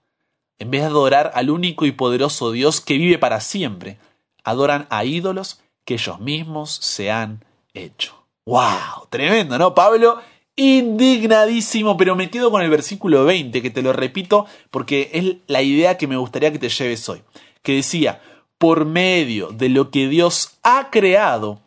En 0.60 0.72
vez 0.72 0.81
de 0.81 0.88
adorar 0.88 1.31
al 1.33 1.50
único 1.50 1.86
y 1.86 1.91
poderoso 1.91 2.51
Dios 2.51 2.81
que 2.81 2.98
vive 2.98 3.17
para 3.17 3.41
siempre, 3.41 3.98
adoran 4.43 4.88
a 4.89 5.03
ídolos 5.03 5.62
que 5.86 5.95
ellos 5.95 6.19
mismos 6.19 6.72
se 6.72 7.12
han 7.12 7.43
hecho. 7.74 8.25
¡Wow! 8.45 9.07
Tremendo, 9.10 9.57
¿no, 9.57 9.74
Pablo? 9.74 10.19
Indignadísimo, 10.55 11.98
pero 11.98 12.15
me 12.15 12.29
quedo 12.29 12.51
con 12.51 12.62
el 12.62 12.69
versículo 12.69 13.25
20, 13.25 13.62
que 13.62 13.72
te 13.72 13.81
lo 13.81 13.93
repito 13.93 14.45
porque 14.69 15.10
es 15.13 15.36
la 15.48 15.62
idea 15.62 15.98
que 15.98 16.07
me 16.07 16.17
gustaría 16.17 16.51
que 16.51 16.60
te 16.60 16.69
lleves 16.69 17.07
hoy, 17.10 17.24
que 17.63 17.74
decía, 17.74 18.22
por 18.63 18.86
medio 18.86 19.50
de 19.50 19.67
lo 19.67 19.91
que 19.91 20.08
Dios 20.08 20.51
ha 20.63 20.89
creado, 20.89 21.60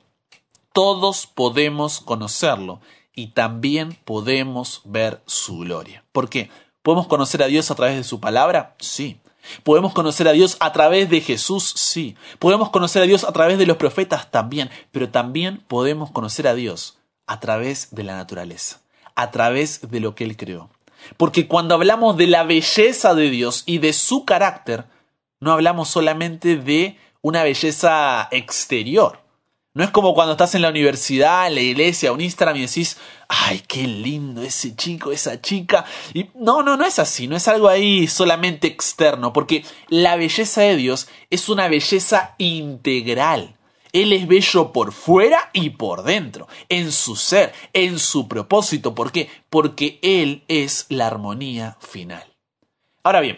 todos 0.73 1.27
podemos 1.27 2.01
conocerlo 2.01 2.81
y 3.15 3.33
también 3.33 3.99
podemos 4.07 4.81
ver 4.87 5.21
su 5.27 5.59
gloria. 5.59 6.05
¿Por 6.13 6.31
qué? 6.31 6.49
¿Podemos 6.81 7.07
conocer 7.07 7.43
a 7.43 7.49
Dios 7.49 7.71
a 7.71 7.75
través 7.75 7.97
de 7.97 8.03
su 8.03 8.19
palabra? 8.19 8.77
Sí. 8.79 9.21
¿Podemos 9.63 9.93
conocer 9.93 10.27
a 10.27 10.33
Dios 10.33 10.57
a 10.59 10.73
través 10.73 11.11
de 11.11 11.21
Jesús? 11.21 11.71
Sí. 11.77 12.17
¿Podemos 12.39 12.71
conocer 12.71 13.03
a 13.03 13.07
Dios 13.07 13.25
a 13.25 13.33
través 13.33 13.59
de 13.59 13.67
los 13.67 13.77
profetas? 13.77 14.31
También. 14.31 14.71
Pero 14.91 15.11
también 15.11 15.63
podemos 15.69 16.11
conocer 16.11 16.49
a 16.49 16.55
Dios 16.55 16.97
a 17.27 17.41
través 17.41 17.95
de 17.95 18.05
la 18.05 18.17
naturaleza, 18.17 18.81
a 19.15 19.31
través 19.31 19.91
de 19.91 20.01
lo 20.01 20.15
que 20.15 20.25
Él 20.25 20.39
creó. 20.39 20.71
Porque 21.19 21.47
cuando 21.47 21.75
hablamos 21.75 22.17
de 22.17 22.27
la 22.27 22.45
belleza 22.45 23.15
de 23.15 23.29
Dios 23.29 23.65
y 23.67 23.81
de 23.81 23.93
su 23.93 24.25
carácter, 24.25 24.87
no 25.41 25.53
hablamos 25.53 25.89
solamente 25.89 26.57
de 26.57 26.99
una 27.23 27.43
belleza 27.43 28.29
exterior, 28.31 29.27
no 29.77 29.85
es 29.85 29.91
como 29.91 30.15
cuando 30.15 30.33
estás 30.33 30.55
en 30.55 30.63
la 30.63 30.71
universidad, 30.71 31.49
en 31.49 31.55
la 31.55 31.61
iglesia, 31.61 32.11
un 32.11 32.23
Instagram 32.23 32.57
y 32.57 32.63
decís, 32.63 32.97
ay, 33.29 33.63
qué 33.69 33.87
lindo 33.87 34.41
ese 34.41 34.75
chico, 34.75 35.13
esa 35.13 35.43
chica. 35.43 35.85
Y 36.15 36.31
no, 36.35 36.63
no, 36.63 36.79
no 36.79 36.87
es 36.87 36.99
así, 36.99 37.29
no 37.29 37.37
es 37.37 37.47
algo 37.47 37.69
ahí 37.69 38.07
solamente 38.07 38.69
externo, 38.69 39.35
porque 39.35 39.67
la 39.89 40.17
belleza 40.17 40.63
de 40.63 40.77
Dios 40.77 41.09
es 41.29 41.51
una 41.51 41.69
belleza 41.69 42.35
integral. 42.39 43.55
Él 43.93 44.15
es 44.15 44.27
bello 44.27 44.73
por 44.73 44.93
fuera 44.93 45.51
y 45.53 45.69
por 45.69 46.05
dentro, 46.05 46.49
en 46.71 46.91
su 46.91 47.15
ser, 47.15 47.53
en 47.75 47.99
su 47.99 48.29
propósito. 48.29 48.95
¿Por 48.95 49.13
qué? 49.13 49.29
Porque 49.51 49.99
Él 50.01 50.43
es 50.49 50.87
la 50.89 51.07
armonía 51.07 51.77
final. 51.81 52.25
Ahora 53.03 53.21
bien, 53.21 53.37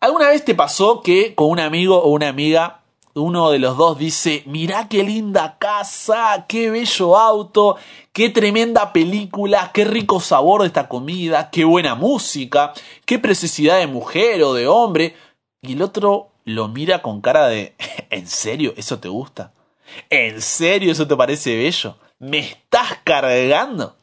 ¿alguna 0.00 0.28
vez 0.28 0.44
te 0.44 0.54
pasó 0.54 1.02
que 1.02 1.34
con 1.34 1.50
un 1.50 1.60
amigo 1.60 2.02
o 2.02 2.10
una 2.10 2.28
amiga 2.28 2.82
uno 3.20 3.50
de 3.50 3.58
los 3.58 3.78
dos 3.78 3.98
dice, 3.98 4.42
mirá 4.46 4.88
qué 4.88 5.02
linda 5.02 5.56
casa, 5.58 6.44
qué 6.46 6.70
bello 6.70 7.16
auto, 7.16 7.76
qué 8.12 8.28
tremenda 8.28 8.92
película, 8.92 9.70
qué 9.72 9.84
rico 9.84 10.20
sabor 10.20 10.60
de 10.60 10.66
esta 10.66 10.88
comida, 10.88 11.50
qué 11.50 11.64
buena 11.64 11.94
música, 11.94 12.74
qué 13.06 13.18
preciosidad 13.18 13.78
de 13.78 13.86
mujer 13.86 14.42
o 14.42 14.52
de 14.52 14.68
hombre. 14.68 15.16
Y 15.62 15.72
el 15.72 15.82
otro 15.82 16.28
lo 16.44 16.68
mira 16.68 17.00
con 17.00 17.22
cara 17.22 17.46
de, 17.46 17.74
¿en 18.10 18.26
serio 18.26 18.74
eso 18.76 18.98
te 18.98 19.08
gusta? 19.08 19.52
¿En 20.10 20.42
serio 20.42 20.92
eso 20.92 21.06
te 21.06 21.16
parece 21.16 21.56
bello? 21.56 21.96
¿Me 22.18 22.40
estás 22.40 22.98
cargando? 23.02 23.96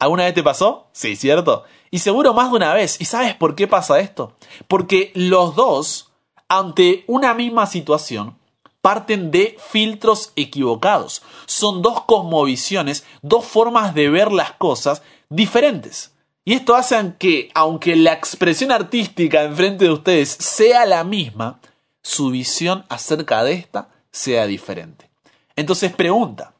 ¿Alguna 0.00 0.24
vez 0.24 0.34
te 0.34 0.42
pasó? 0.42 0.88
Sí, 0.92 1.14
¿cierto? 1.14 1.64
Y 1.94 2.00
seguro 2.00 2.34
más 2.34 2.50
de 2.50 2.56
una 2.56 2.74
vez. 2.74 3.00
¿Y 3.00 3.04
sabes 3.04 3.36
por 3.36 3.54
qué 3.54 3.68
pasa 3.68 4.00
esto? 4.00 4.32
Porque 4.66 5.12
los 5.14 5.54
dos 5.54 6.10
ante 6.48 7.04
una 7.06 7.34
misma 7.34 7.66
situación, 7.66 8.36
parten 8.80 9.30
de 9.30 9.56
filtros 9.70 10.32
equivocados. 10.34 11.22
Son 11.46 11.82
dos 11.82 12.02
cosmovisiones, 12.02 13.04
dos 13.22 13.44
formas 13.44 13.94
de 13.94 14.10
ver 14.10 14.32
las 14.32 14.50
cosas 14.54 15.02
diferentes. 15.28 16.16
Y 16.44 16.54
esto 16.54 16.74
hace 16.74 17.14
que, 17.16 17.52
aunque 17.54 17.94
la 17.94 18.12
expresión 18.12 18.72
artística 18.72 19.44
enfrente 19.44 19.84
de 19.84 19.92
ustedes 19.92 20.30
sea 20.30 20.86
la 20.86 21.04
misma, 21.04 21.60
su 22.02 22.30
visión 22.30 22.84
acerca 22.88 23.44
de 23.44 23.52
esta 23.52 23.90
sea 24.10 24.48
diferente. 24.48 25.08
Entonces 25.54 25.92
pregunta, 25.92 26.54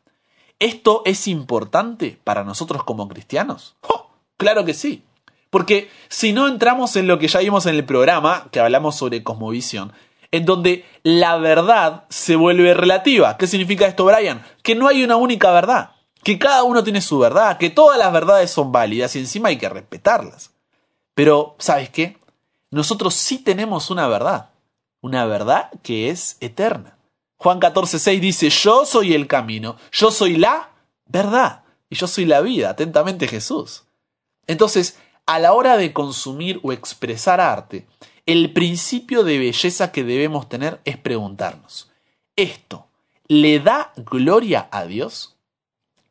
¿esto 0.61 1.03
es 1.05 1.27
importante 1.27 2.21
para 2.23 2.45
nosotros 2.45 2.85
como 2.85 3.09
cristianos? 3.09 3.75
Claro 4.37 4.65
que 4.65 4.75
sí. 4.75 5.03
Porque 5.55 5.89
si 6.09 6.33
no 6.33 6.49
entramos 6.49 6.97
en 6.97 7.07
lo 7.07 7.21
que 7.21 7.29
ya 7.29 7.39
vimos 7.39 7.67
en 7.67 7.77
el 7.77 7.85
programa, 7.85 8.49
que 8.51 8.59
hablamos 8.59 8.97
sobre 8.97 9.23
cosmovisión, 9.23 9.93
en 10.33 10.47
donde 10.47 10.85
la 11.05 11.37
verdad 11.37 12.07
se 12.09 12.35
vuelve 12.35 12.75
relativa. 12.75 13.37
¿Qué 13.37 13.47
significa 13.47 13.87
esto, 13.87 14.05
Brian? 14.05 14.45
Que 14.65 14.75
no 14.75 14.89
hay 14.89 15.05
una 15.05 15.15
única 15.15 15.53
verdad, 15.53 15.93
que 16.25 16.41
cada 16.41 16.65
uno 16.65 16.83
tiene 16.83 17.01
su 17.01 17.21
verdad, 17.21 17.57
que 17.57 17.71
todas 17.71 17.97
las 17.97 18.13
verdades 18.13 18.51
son 18.51 18.73
válidas 18.73 19.15
y 19.15 19.21
encima 19.21 19.51
hay 19.51 19.57
que 19.57 19.69
respetarlas. 19.69 20.51
Pero, 21.15 21.55
¿sabes 21.61 21.89
qué? 21.89 22.19
Nosotros 22.73 23.15
sí 23.15 23.39
tenemos 23.39 23.91
una 23.91 24.09
verdad, 24.09 24.51
una 25.03 25.25
verdad 25.25 25.71
que 25.85 26.11
es 26.11 26.37
eterna. 26.41 26.99
Juan 27.37 27.61
14:6 27.61 28.19
dice, 28.19 28.51
yo 28.51 28.85
soy 28.87 29.15
el 29.15 29.29
camino, 29.29 29.77
yo 29.93 30.11
soy 30.11 30.37
la 30.37 30.71
verdad 31.07 31.63
y 31.89 31.95
yo 31.95 32.09
soy 32.09 32.25
la 32.25 32.41
vida, 32.41 32.71
atentamente 32.71 33.29
Jesús. 33.29 33.85
Entonces, 34.47 34.99
a 35.27 35.39
la 35.39 35.53
hora 35.53 35.77
de 35.77 35.93
consumir 35.93 36.61
o 36.63 36.73
expresar 36.73 37.41
arte, 37.41 37.87
el 38.27 38.53
principio 38.53 39.23
de 39.25 39.39
belleza 39.39 39.93
que 39.93 40.05
debemos 40.05 40.49
tener 40.49 40.81
es 40.85 40.97
preguntarnos, 40.97 41.91
¿esto 42.37 42.87
le 43.29 43.61
da 43.61 43.93
gloria 43.97 44.69
a 44.71 44.87
Dios? 44.87 45.37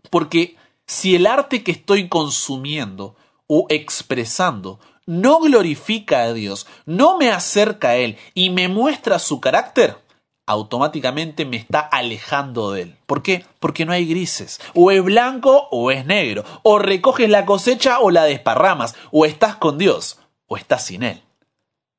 Porque 0.09 0.55
si 0.85 1.15
el 1.15 1.25
arte 1.25 1.63
que 1.63 1.71
estoy 1.71 2.09
consumiendo 2.09 3.15
o 3.47 3.65
expresando 3.69 4.79
no 5.05 5.39
glorifica 5.39 6.23
a 6.23 6.33
Dios, 6.33 6.67
no 6.85 7.17
me 7.17 7.29
acerca 7.29 7.89
a 7.89 7.95
Él 7.95 8.17
y 8.33 8.49
me 8.51 8.67
muestra 8.67 9.19
su 9.19 9.41
carácter, 9.41 9.97
automáticamente 10.45 11.45
me 11.45 11.57
está 11.57 11.79
alejando 11.79 12.71
de 12.71 12.83
él. 12.83 12.97
¿Por 13.05 13.23
qué? 13.23 13.45
Porque 13.59 13.85
no 13.85 13.93
hay 13.93 14.05
grises. 14.05 14.59
O 14.73 14.91
es 14.91 15.03
blanco 15.03 15.67
o 15.71 15.91
es 15.91 16.05
negro. 16.05 16.43
O 16.63 16.79
recoges 16.79 17.29
la 17.29 17.45
cosecha 17.45 17.99
o 17.99 18.11
la 18.11 18.23
desparramas. 18.23 18.95
O 19.11 19.25
estás 19.25 19.55
con 19.55 19.77
Dios 19.77 20.19
o 20.47 20.57
estás 20.57 20.85
sin 20.85 21.03
Él. 21.03 21.21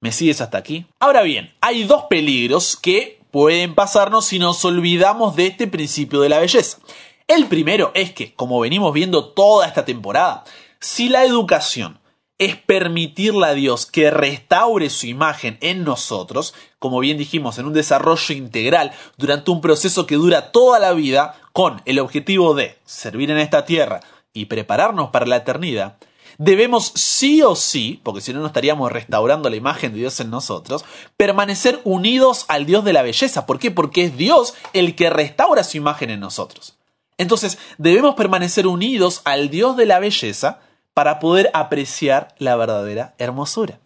¿Me 0.01 0.13
sigues 0.13 0.41
hasta 0.41 0.59
aquí? 0.59 0.87
Ahora 1.01 1.23
bien, 1.23 1.55
hay 1.61 1.85
dos 1.85 2.05
peligros 2.11 2.77
que 2.77 3.21
pueden 3.31 3.75
pasarnos 3.75 4.27
si 4.27 4.39
nos 4.39 4.65
olvidamos 4.65 5.35
de 5.35 5.47
este 5.47 5.67
principio 5.67 6.21
de 6.21 6.29
la 6.29 6.39
belleza. 6.39 6.79
El 7.27 7.47
primero 7.47 7.91
es 7.95 8.13
que, 8.13 8.35
como 8.35 8.61
venimos 8.61 8.93
viendo 8.93 9.31
toda 9.33 9.67
esta 9.67 9.87
temporada, 9.87 10.45
si 10.79 11.09
la 11.09 11.25
educación 11.25 11.99
es 12.45 12.57
permitirle 12.57 13.47
a 13.47 13.55
Dios 13.55 13.87
que 13.87 14.11
restaure 14.11 14.91
su 14.91 15.07
imagen 15.07 15.59
en 15.61 15.85
nosotros, 15.85 16.55
como 16.79 17.01
bien 17.01 17.19
dijimos, 17.19 17.59
en 17.59 17.67
un 17.67 17.73
desarrollo 17.73 18.35
integral 18.35 18.93
durante 19.17 19.51
un 19.51 19.61
proceso 19.61 20.07
que 20.07 20.17
dura 20.17 20.53
toda 20.53 20.79
la 20.79 20.93
vida, 20.93 21.37
con 21.53 21.83
el 21.85 22.01
objetivo 22.01 22.55
de 22.55 22.77
servir 22.85 23.31
en 23.31 23.39
esta 23.39 23.65
tierra 23.65 24.01
y 24.33 24.47
prepararnos 24.47 25.11
para 25.11 25.27
la 25.27 25.37
eternidad, 25.37 25.97
debemos 26.39 26.93
sí 26.95 27.43
o 27.43 27.55
sí, 27.55 28.01
porque 28.03 28.21
si 28.21 28.33
no 28.33 28.41
no 28.41 28.47
estaríamos 28.49 28.91
restaurando 28.91 29.49
la 29.49 29.57
imagen 29.57 29.93
de 29.93 30.01
Dios 30.01 30.19
en 30.21 30.31
nosotros, 30.31 30.85
permanecer 31.17 31.81
unidos 31.85 32.45
al 32.49 32.67
Dios 32.67 32.85
de 32.85 32.93
la 32.93 33.03
belleza. 33.03 33.47
¿Por 33.47 33.59
qué? 33.59 33.71
Porque 33.71 34.05
es 34.05 34.17
Dios 34.17 34.55
el 34.73 34.97
que 34.97 35.11
restaura 35.11 35.63
su 35.63 35.77
imagen 35.77 36.11
en 36.11 36.21
nosotros. 36.21 36.75
Entonces, 37.17 37.59
debemos 37.79 38.17
permanecer 38.17 38.67
unidos 38.67 39.23
al 39.25 39.49
Dios 39.49 39.77
de 39.77 39.87
la 39.87 40.01
belleza, 40.01 40.59
para 40.95 41.19
poder 41.19 41.51
apreciar 41.53 42.35
la 42.39 42.57
verdadera 42.57 43.15
hermosura. 43.19 43.81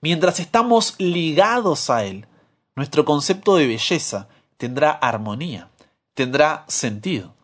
Mientras 0.00 0.40
estamos 0.40 0.94
ligados 0.98 1.90
a 1.90 2.04
Él, 2.04 2.26
nuestro 2.74 3.04
concepto 3.04 3.56
de 3.56 3.66
belleza 3.66 4.28
tendrá 4.56 4.90
armonía, 4.90 5.68
tendrá 6.14 6.64
sentido. 6.68 7.34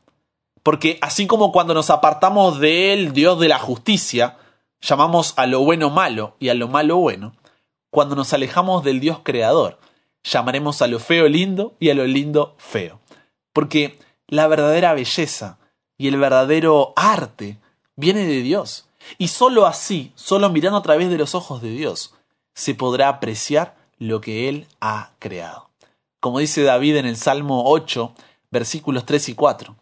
Porque 0.63 0.99
así 1.01 1.27
como 1.27 1.53
cuando 1.53 1.75
nos 1.75 1.91
apartamos 1.91 2.59
de 2.59 2.93
Él, 2.93 3.13
Dios 3.13 3.39
de 3.39 3.49
la 3.49 3.59
justicia, 3.59 4.37
llamamos 4.81 5.35
a 5.37 5.47
lo 5.47 5.61
bueno 5.61 5.91
malo 5.91 6.37
y 6.41 6.49
a 6.49 6.55
lo 6.55 6.69
malo 6.69 6.97
bueno, 6.97 7.35
cuando 7.91 8.17
nos 8.17 8.33
alejamos 8.33 8.83
del 8.83 9.01
Dios 9.01 9.21
creador, 9.23 9.79
llamaremos 10.25 10.83
a 10.83 10.87
lo 10.87 10.99
feo 10.99 11.29
lindo 11.29 11.77
y 11.79 11.91
a 11.91 11.95
lo 11.95 12.07
lindo 12.07 12.57
feo. 12.59 13.01
Porque 13.53 13.99
la 14.27 14.49
verdadera 14.49 14.93
belleza 14.93 15.59
y 15.97 16.09
el 16.09 16.17
verdadero 16.17 16.93
arte 16.97 17.59
viene 17.95 18.27
de 18.27 18.43
Dios. 18.43 18.89
Y 19.19 19.29
sólo 19.29 19.67
así, 19.67 20.13
solo 20.15 20.51
mirando 20.51 20.79
a 20.79 20.83
través 20.83 21.09
de 21.11 21.19
los 21.19 21.35
ojos 21.35 21.63
de 21.63 21.71
Dios, 21.71 22.15
se 22.55 22.75
podrá 22.75 23.09
apreciar 23.09 23.77
lo 23.99 24.21
que 24.21 24.49
Él 24.49 24.67
ha 24.81 25.13
creado. 25.19 25.71
como 26.21 26.41
dice 26.41 26.63
David 26.63 26.97
en 26.97 27.07
el 27.07 27.17
Salmo 27.17 27.65
8, 27.67 28.13
versículos 28.51 29.05
3 29.07 29.29
y 29.29 29.35
4. 29.35 29.77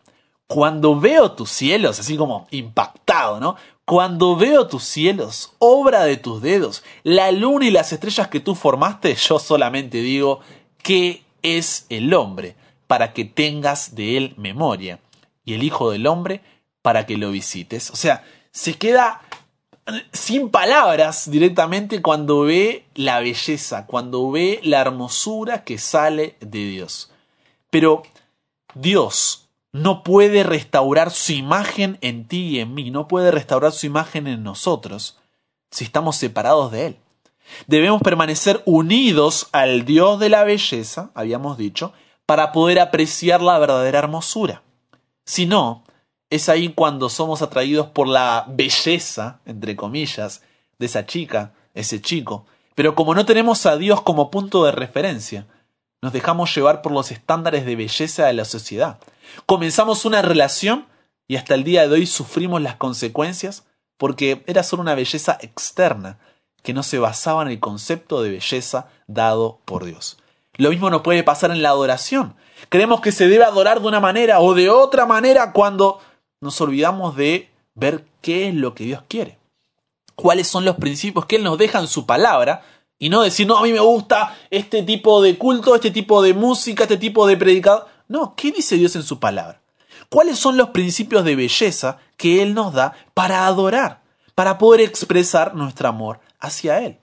Cuando 0.47 1.00
veo 1.00 1.33
tus 1.33 1.50
cielos, 1.50 1.99
así 1.99 2.19
como 2.19 2.47
impactado, 2.50 3.40
¿no? 3.40 3.57
Cuando 3.87 4.37
veo 4.37 4.66
tus 4.66 4.85
cielos, 4.85 5.54
obra 5.59 6.04
de 6.04 6.19
tus 6.19 6.43
dedos, 6.43 6.83
la 7.02 7.33
luna 7.33 7.66
y 7.66 7.71
las 7.71 7.93
estrellas 7.93 8.28
que 8.28 8.40
tú 8.40 8.54
formaste, 8.54 9.14
yo 9.14 9.38
solamente 9.38 9.99
digo, 9.99 10.40
¿qué 10.83 11.23
es 11.43 11.87
el 11.88 12.12
hombre? 12.12 12.57
Para 12.87 13.14
que 13.14 13.25
tengas 13.25 13.95
de 13.95 14.19
él 14.19 14.35
memoria, 14.37 15.00
y 15.45 15.54
el 15.54 15.62
Hijo 15.62 15.90
del 15.90 16.07
Hombre 16.07 16.43
para 16.83 17.07
que 17.07 17.16
lo 17.16 17.31
visites. 17.31 17.90
O 17.90 17.97
sea, 17.97 18.25
se 18.54 18.75
queda 18.75 19.20
sin 20.12 20.49
palabras 20.49 21.30
directamente 21.30 22.00
cuando 22.00 22.42
ve 22.42 22.87
la 22.94 23.18
belleza, 23.20 23.87
cuando 23.87 24.30
ve 24.30 24.61
la 24.62 24.80
hermosura 24.80 25.64
que 25.64 25.76
sale 25.76 26.37
de 26.40 26.64
Dios. 26.64 27.11
Pero 27.68 28.04
Dios 28.75 29.49
no 29.73 30.04
puede 30.04 30.44
restaurar 30.44 31.11
su 31.11 31.32
imagen 31.32 31.99
en 32.00 32.26
ti 32.26 32.46
y 32.46 32.61
en 32.61 32.75
mí, 32.75 32.90
no 32.90 33.08
puede 33.08 33.32
restaurar 33.32 33.73
su 33.73 33.87
imagen 33.87 34.28
en 34.28 34.42
nosotros 34.44 35.18
si 35.70 35.84
estamos 35.84 36.16
separados 36.16 36.70
de 36.70 36.87
Él. 36.87 36.96
Debemos 37.66 38.00
permanecer 38.00 38.62
unidos 38.64 39.49
al 39.52 39.84
Dios 39.84 40.20
de 40.20 40.28
la 40.28 40.44
belleza, 40.44 41.11
habíamos 41.14 41.58
dicho, 41.58 41.92
para 42.25 42.52
poder 42.52 42.78
apreciar 42.78 43.42
la 43.42 43.58
verdadera 43.58 43.99
hermosura. 43.99 44.62
Si 45.26 45.44
no, 45.44 45.84
es 46.35 46.49
ahí 46.49 46.71
cuando 46.71 47.09
somos 47.09 47.43
atraídos 47.43 47.87
por 47.87 48.09
la 48.09 48.45
belleza, 48.49 49.38
entre 49.47 49.76
comillas, 49.76 50.43
de 50.79 50.87
esa 50.87 51.07
chica, 51.07 51.53
ese 51.75 52.00
chico. 52.00 52.47
Pero 52.75 52.97
como 52.97 53.14
no 53.14 53.25
tenemos 53.25 53.67
a 53.67 53.76
Dios 53.76 54.03
como 54.03 54.33
punto 54.33 54.64
de 54.64 54.73
referencia, 54.73 55.47
nos 56.03 56.12
dejamos 56.12 56.53
llevar 56.55 56.83
por 56.83 56.91
los 56.91 57.12
estándares 57.12 57.64
de 57.64 57.76
belleza 57.76 58.26
de 58.26 58.33
la 58.33 58.45
sociedad. 58.45 58.99
Comenzamos 59.47 60.05
una 60.05 60.23
relación 60.23 60.87
y 61.29 61.37
hasta 61.37 61.55
el 61.55 61.62
día 61.62 61.87
de 61.87 61.95
hoy 61.95 62.07
sufrimos 62.07 62.61
las 62.61 62.76
consecuencias 62.76 63.64
porque 63.97 64.43
era 64.49 64.64
solo 64.64 64.83
una 64.83 64.97
belleza 64.97 65.38
externa 65.41 66.19
que 66.64 66.75
no 66.75 66.83
se 66.83 66.99
basaba 66.99 67.43
en 67.43 67.49
el 67.49 67.61
concepto 67.61 68.23
de 68.23 68.31
belleza 68.31 68.88
dado 69.07 69.61
por 69.64 69.85
Dios. 69.85 70.19
Lo 70.57 70.71
mismo 70.71 70.91
nos 70.91 71.03
puede 71.03 71.23
pasar 71.23 71.53
en 71.53 71.62
la 71.62 71.69
adoración. 71.69 72.35
Creemos 72.71 73.00
que 73.00 73.12
se 73.12 73.29
debe 73.29 73.45
adorar 73.45 73.81
de 73.81 73.87
una 73.87 74.00
manera 74.00 74.41
o 74.41 74.55
de 74.55 74.69
otra 74.69 75.07
manera 75.07 75.53
cuando 75.53 76.00
nos 76.41 76.61
olvidamos 76.61 77.17
de 77.17 77.50
ver 77.75 78.05
qué 78.21 78.49
es 78.49 78.55
lo 78.55 78.75
que 78.75 78.85
Dios 78.85 79.03
quiere. 79.09 79.38
Cuáles 80.14 80.47
son 80.47 80.64
los 80.64 80.76
principios 80.76 81.26
que 81.26 81.37
Él 81.37 81.45
nos 81.45 81.59
deja 81.59 81.81
en 81.81 81.88
su 81.88 82.07
palabra 82.07 82.62
y 82.99 83.09
no 83.09 83.23
decir, 83.23 83.47
no, 83.47 83.59
a 83.59 83.62
mí 83.62 83.73
me 83.73 83.81
gusta 83.81 84.37
este 84.50 84.83
tipo 84.83 85.21
de 85.21 85.37
culto, 85.37 85.75
este 85.75 85.91
tipo 85.91 86.23
de 86.23 86.35
música, 86.35 86.85
este 86.85 86.97
tipo 86.97 87.26
de 87.26 87.37
predicado. 87.37 87.88
No, 88.09 88.35
¿qué 88.37 88.53
dice 88.53 88.76
Dios 88.76 88.95
en 88.97 89.03
su 89.03 89.19
palabra? 89.19 89.61
¿Cuáles 90.09 90.38
son 90.38 90.57
los 90.57 90.71
principios 90.71 91.25
de 91.25 91.35
belleza 91.35 91.99
que 92.17 92.43
Él 92.43 92.55
nos 92.55 92.73
da 92.73 92.95
para 93.14 93.47
adorar, 93.47 94.03
para 94.35 94.59
poder 94.59 94.81
expresar 94.81 95.55
nuestro 95.55 95.88
amor 95.88 96.21
hacia 96.38 96.81
Él? 96.81 96.99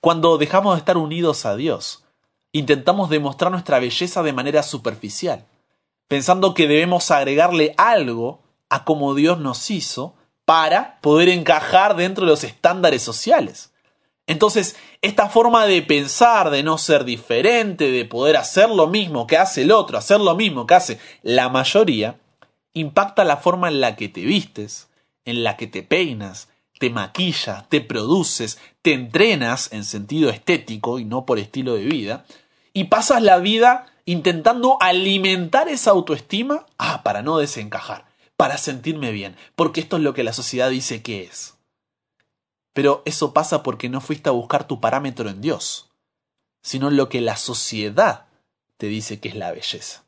Cuando 0.00 0.38
dejamos 0.38 0.74
de 0.74 0.78
estar 0.78 0.96
unidos 0.96 1.44
a 1.44 1.56
Dios, 1.56 2.04
intentamos 2.52 3.10
demostrar 3.10 3.50
nuestra 3.50 3.78
belleza 3.78 4.22
de 4.22 4.32
manera 4.32 4.62
superficial, 4.62 5.44
pensando 6.08 6.54
que 6.54 6.68
debemos 6.68 7.10
agregarle 7.10 7.74
algo 7.76 8.42
a 8.68 8.84
como 8.84 9.14
Dios 9.14 9.38
nos 9.38 9.70
hizo 9.70 10.14
para 10.44 11.00
poder 11.00 11.28
encajar 11.28 11.96
dentro 11.96 12.24
de 12.24 12.30
los 12.30 12.44
estándares 12.44 13.02
sociales. 13.02 13.72
Entonces, 14.26 14.76
esta 15.02 15.28
forma 15.28 15.66
de 15.66 15.82
pensar, 15.82 16.50
de 16.50 16.62
no 16.62 16.78
ser 16.78 17.04
diferente, 17.04 17.90
de 17.90 18.04
poder 18.04 18.36
hacer 18.36 18.70
lo 18.70 18.86
mismo 18.86 19.26
que 19.26 19.36
hace 19.36 19.62
el 19.62 19.70
otro, 19.70 19.98
hacer 19.98 20.20
lo 20.20 20.34
mismo 20.34 20.66
que 20.66 20.74
hace 20.74 20.98
la 21.22 21.48
mayoría, 21.48 22.18
impacta 22.72 23.24
la 23.24 23.36
forma 23.36 23.68
en 23.68 23.80
la 23.80 23.96
que 23.96 24.08
te 24.08 24.22
vistes, 24.22 24.88
en 25.24 25.44
la 25.44 25.56
que 25.56 25.66
te 25.66 25.82
peinas, 25.82 26.48
te 26.78 26.90
maquillas, 26.90 27.68
te 27.68 27.80
produces, 27.80 28.58
te 28.82 28.94
entrenas 28.94 29.72
en 29.72 29.84
sentido 29.84 30.30
estético 30.30 30.98
y 30.98 31.04
no 31.04 31.26
por 31.26 31.38
estilo 31.38 31.74
de 31.74 31.84
vida, 31.84 32.24
y 32.72 32.84
pasas 32.84 33.22
la 33.22 33.38
vida 33.38 33.86
intentando 34.06 34.76
alimentar 34.80 35.68
esa 35.68 35.90
autoestima, 35.90 36.66
ah, 36.78 37.02
para 37.02 37.22
no 37.22 37.38
desencajar 37.38 38.04
para 38.36 38.58
sentirme 38.58 39.12
bien, 39.12 39.36
porque 39.54 39.80
esto 39.80 39.96
es 39.96 40.02
lo 40.02 40.14
que 40.14 40.24
la 40.24 40.32
sociedad 40.32 40.70
dice 40.70 41.02
que 41.02 41.22
es. 41.22 41.56
Pero 42.72 43.02
eso 43.04 43.32
pasa 43.32 43.62
porque 43.62 43.88
no 43.88 44.00
fuiste 44.00 44.28
a 44.28 44.32
buscar 44.32 44.66
tu 44.66 44.80
parámetro 44.80 45.28
en 45.28 45.40
Dios, 45.40 45.90
sino 46.62 46.90
lo 46.90 47.08
que 47.08 47.20
la 47.20 47.36
sociedad 47.36 48.26
te 48.76 48.86
dice 48.86 49.20
que 49.20 49.28
es 49.28 49.36
la 49.36 49.52
belleza. 49.52 50.04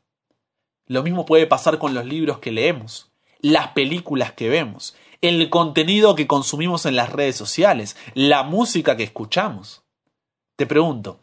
Lo 0.85 1.03
mismo 1.03 1.25
puede 1.25 1.47
pasar 1.47 1.79
con 1.79 1.93
los 1.93 2.05
libros 2.05 2.39
que 2.39 2.51
leemos, 2.51 3.09
las 3.39 3.69
películas 3.69 4.33
que 4.33 4.49
vemos, 4.49 4.95
el 5.21 5.49
contenido 5.49 6.15
que 6.15 6.27
consumimos 6.27 6.85
en 6.85 6.95
las 6.95 7.11
redes 7.11 7.35
sociales, 7.35 7.95
la 8.13 8.43
música 8.43 8.97
que 8.97 9.03
escuchamos. 9.03 9.83
Te 10.57 10.65
pregunto, 10.65 11.19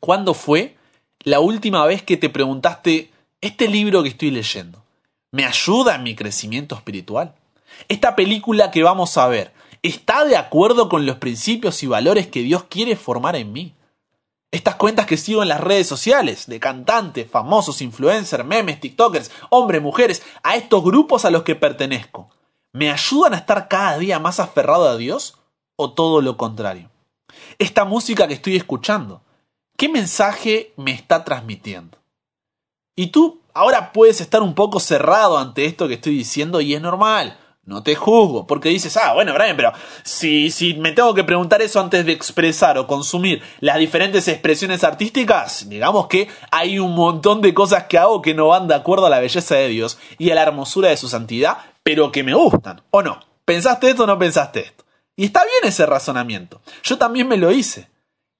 ¿cuándo 0.00 0.34
fue 0.34 0.76
la 1.24 1.40
última 1.40 1.84
vez 1.86 2.02
que 2.02 2.18
te 2.18 2.28
preguntaste 2.28 3.10
este 3.40 3.66
libro 3.66 4.02
que 4.02 4.10
estoy 4.10 4.30
leyendo? 4.30 4.84
¿Me 5.32 5.46
ayuda 5.46 5.94
en 5.94 6.02
mi 6.02 6.14
crecimiento 6.14 6.74
espiritual? 6.74 7.34
Esta 7.88 8.14
película 8.14 8.70
que 8.70 8.82
vamos 8.82 9.16
a 9.16 9.26
ver, 9.26 9.52
¿está 9.82 10.24
de 10.26 10.36
acuerdo 10.36 10.88
con 10.88 11.06
los 11.06 11.16
principios 11.16 11.82
y 11.82 11.86
valores 11.86 12.26
que 12.26 12.42
Dios 12.42 12.64
quiere 12.64 12.94
formar 12.94 13.36
en 13.36 13.52
mí? 13.52 13.74
Estas 14.52 14.76
cuentas 14.76 15.06
que 15.06 15.16
sigo 15.16 15.42
en 15.42 15.48
las 15.48 15.62
redes 15.62 15.88
sociales, 15.88 16.46
de 16.46 16.60
cantantes, 16.60 17.28
famosos, 17.28 17.80
influencers, 17.80 18.44
memes, 18.44 18.78
TikTokers, 18.78 19.30
hombres, 19.50 19.82
mujeres, 19.82 20.22
a 20.42 20.56
estos 20.56 20.84
grupos 20.84 21.24
a 21.24 21.30
los 21.30 21.42
que 21.42 21.56
pertenezco, 21.56 22.28
¿me 22.72 22.90
ayudan 22.90 23.32
a 23.34 23.38
estar 23.38 23.66
cada 23.68 23.98
día 23.98 24.18
más 24.18 24.40
aferrado 24.40 24.88
a 24.88 24.96
Dios 24.96 25.38
o 25.76 25.92
todo 25.92 26.20
lo 26.20 26.36
contrario? 26.36 26.90
Esta 27.58 27.84
música 27.84 28.28
que 28.28 28.34
estoy 28.34 28.56
escuchando, 28.56 29.23
¿qué 29.76 29.88
mensaje 29.88 30.72
me 30.76 30.92
está 30.92 31.24
transmitiendo? 31.24 31.98
Y 32.96 33.08
tú 33.08 33.40
ahora 33.54 33.92
puedes 33.92 34.20
estar 34.20 34.42
un 34.42 34.54
poco 34.54 34.80
cerrado 34.80 35.38
ante 35.38 35.64
esto 35.64 35.88
que 35.88 35.94
estoy 35.94 36.16
diciendo 36.16 36.60
y 36.60 36.74
es 36.74 36.80
normal. 36.80 37.38
No 37.66 37.82
te 37.82 37.94
juzgo, 37.94 38.46
porque 38.46 38.68
dices, 38.68 38.94
ah, 38.98 39.14
bueno, 39.14 39.32
Brian, 39.32 39.56
pero 39.56 39.72
si, 40.02 40.50
si 40.50 40.74
me 40.74 40.92
tengo 40.92 41.14
que 41.14 41.24
preguntar 41.24 41.62
eso 41.62 41.80
antes 41.80 42.04
de 42.04 42.12
expresar 42.12 42.76
o 42.76 42.86
consumir 42.86 43.42
las 43.60 43.78
diferentes 43.78 44.28
expresiones 44.28 44.84
artísticas, 44.84 45.66
digamos 45.70 46.08
que 46.08 46.28
hay 46.50 46.78
un 46.78 46.94
montón 46.94 47.40
de 47.40 47.54
cosas 47.54 47.84
que 47.84 47.96
hago 47.96 48.20
que 48.20 48.34
no 48.34 48.48
van 48.48 48.68
de 48.68 48.74
acuerdo 48.74 49.06
a 49.06 49.10
la 49.10 49.18
belleza 49.18 49.54
de 49.54 49.68
Dios 49.68 49.96
y 50.18 50.30
a 50.30 50.34
la 50.34 50.42
hermosura 50.42 50.90
de 50.90 50.98
su 50.98 51.08
santidad, 51.08 51.56
pero 51.82 52.12
que 52.12 52.22
me 52.22 52.34
gustan, 52.34 52.82
¿o 52.90 53.02
no? 53.02 53.20
¿Pensaste 53.46 53.88
esto 53.88 54.04
o 54.04 54.06
no 54.06 54.18
pensaste 54.18 54.60
esto? 54.60 54.84
Y 55.16 55.24
está 55.26 55.42
bien 55.44 55.70
ese 55.70 55.86
razonamiento. 55.86 56.60
Yo 56.82 56.98
también 56.98 57.28
me 57.28 57.38
lo 57.38 57.50
hice. 57.50 57.88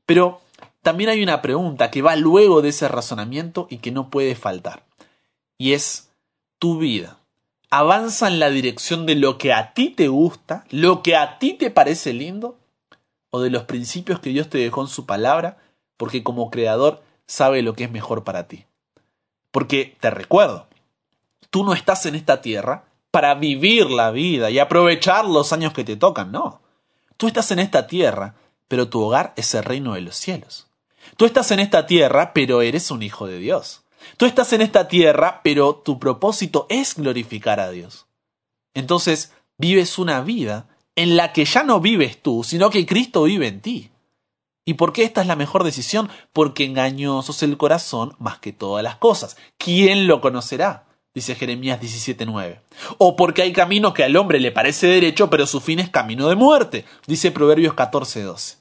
Pero 0.07 0.43
también 0.85 1.11
hay 1.11 1.23
una 1.23 1.43
pregunta 1.43 1.91
que 1.91 2.03
va 2.03 2.15
luego 2.15 2.63
de 2.63 2.69
ese 2.69 2.87
razonamiento 2.87 3.67
y 3.69 3.79
que 3.79 3.91
no 3.91 4.11
puede 4.11 4.37
faltar 4.37 4.85
y 5.59 5.73
es 5.73 6.11
tu 6.59 6.79
vida. 6.79 7.19
¿Avanza 7.71 8.29
en 8.29 8.39
la 8.39 8.51
dirección 8.51 9.07
de 9.07 9.15
lo 9.15 9.39
que 9.39 9.53
a 9.53 9.75
ti 9.75 9.91
te 9.91 10.09
gusta, 10.09 10.65
lo 10.71 11.03
que 11.03 11.17
a 11.17 11.39
ti 11.39 11.55
te 11.55 11.71
parece 11.71 12.13
lindo? 12.13 12.59
¿O 13.31 13.41
de 13.41 13.51
los 13.51 13.65
principios 13.65 14.21
que 14.21 14.31
Dios 14.31 14.49
te 14.49 14.59
dejó 14.59 14.83
en 14.83 14.89
su 14.89 15.07
palabra? 15.07 15.59
Porque 15.97 16.23
como 16.23 16.51
creador 16.51 17.03
sabe 17.27 17.63
lo 17.63 17.75
que 17.75 17.85
es 17.85 17.91
mejor 17.91 18.23
para 18.23 18.47
ti. 18.47 18.67
Porque 19.51 19.97
te 20.01 20.11
recuerdo, 20.11 20.69
tú 21.51 21.65
no 21.65 21.73
estás 21.73 22.07
en 22.07 22.15
esta 22.15 22.41
tierra 22.41 22.85
para 23.11 23.35
vivir 23.35 23.91
la 23.91 24.11
vida 24.11 24.51
y 24.51 24.59
aprovechar 24.59 25.25
los 25.25 25.53
años 25.53 25.73
que 25.73 25.85
te 25.85 25.97
tocan, 25.97 26.31
no. 26.31 26.61
Tú 27.17 27.27
estás 27.27 27.51
en 27.51 27.59
esta 27.59 27.87
tierra, 27.87 28.35
pero 28.69 28.89
tu 28.89 29.01
hogar 29.01 29.33
es 29.37 29.55
el 29.55 29.65
reino 29.65 29.95
de 29.95 30.01
los 30.01 30.17
cielos. 30.17 30.69
Tú 31.17 31.25
estás 31.27 31.51
en 31.51 31.61
esta 31.61 31.87
tierra, 31.87 32.33
pero 32.33 32.63
eres 32.63 32.91
un 32.91 33.03
hijo 33.03 33.27
de 33.27 33.39
Dios. 33.39 33.85
Tú 34.17 34.27
estás 34.27 34.53
en 34.53 34.63
esta 34.63 34.89
tierra, 34.89 35.41
pero 35.43 35.77
tu 35.77 35.99
propósito 35.99 36.67
es 36.69 36.95
glorificar 36.95 37.61
a 37.61 37.71
Dios. 37.71 38.07
Entonces, 38.75 39.33
vives 39.57 39.99
una 39.99 40.21
vida 40.21 40.69
en 40.97 41.17
la 41.17 41.33
que 41.33 41.45
ya 41.45 41.63
no 41.63 41.81
vives 41.81 42.21
tú, 42.23 42.45
sino 42.45 42.71
que 42.71 42.87
Cristo 42.87 43.25
vive 43.25 43.49
en 43.49 43.61
ti. 43.61 43.91
¿Y 44.65 44.75
por 44.75 44.93
qué 44.93 45.05
esta 45.05 45.21
es 45.21 45.27
la 45.27 45.37
mejor 45.37 45.63
decisión? 45.65 46.09
Porque 46.33 46.65
engañoso 46.65 47.33
es 47.33 47.43
el 47.43 47.57
corazón 47.57 48.17
más 48.19 48.39
que 48.39 48.53
todas 48.53 48.83
las 48.83 48.97
cosas. 48.97 49.37
¿Quién 49.59 50.07
lo 50.07 50.21
conocerá? 50.21 50.87
Dice 51.15 51.35
Jeremías 51.35 51.81
17:9. 51.81 52.61
O 52.99 53.15
porque 53.15 53.43
hay 53.43 53.53
camino 53.53 53.93
que 53.93 54.05
al 54.05 54.17
hombre 54.17 54.41
le 54.41 54.53
parece 54.53 54.87
derecho, 54.87 55.31
pero 55.31 55.47
su 55.47 55.61
fin 55.61 55.79
es 55.79 55.91
camino 55.91 56.29
de 56.29 56.35
muerte. 56.35 56.85
Dice 57.07 57.31
Proverbios 57.31 57.75
14:12. 57.75 58.57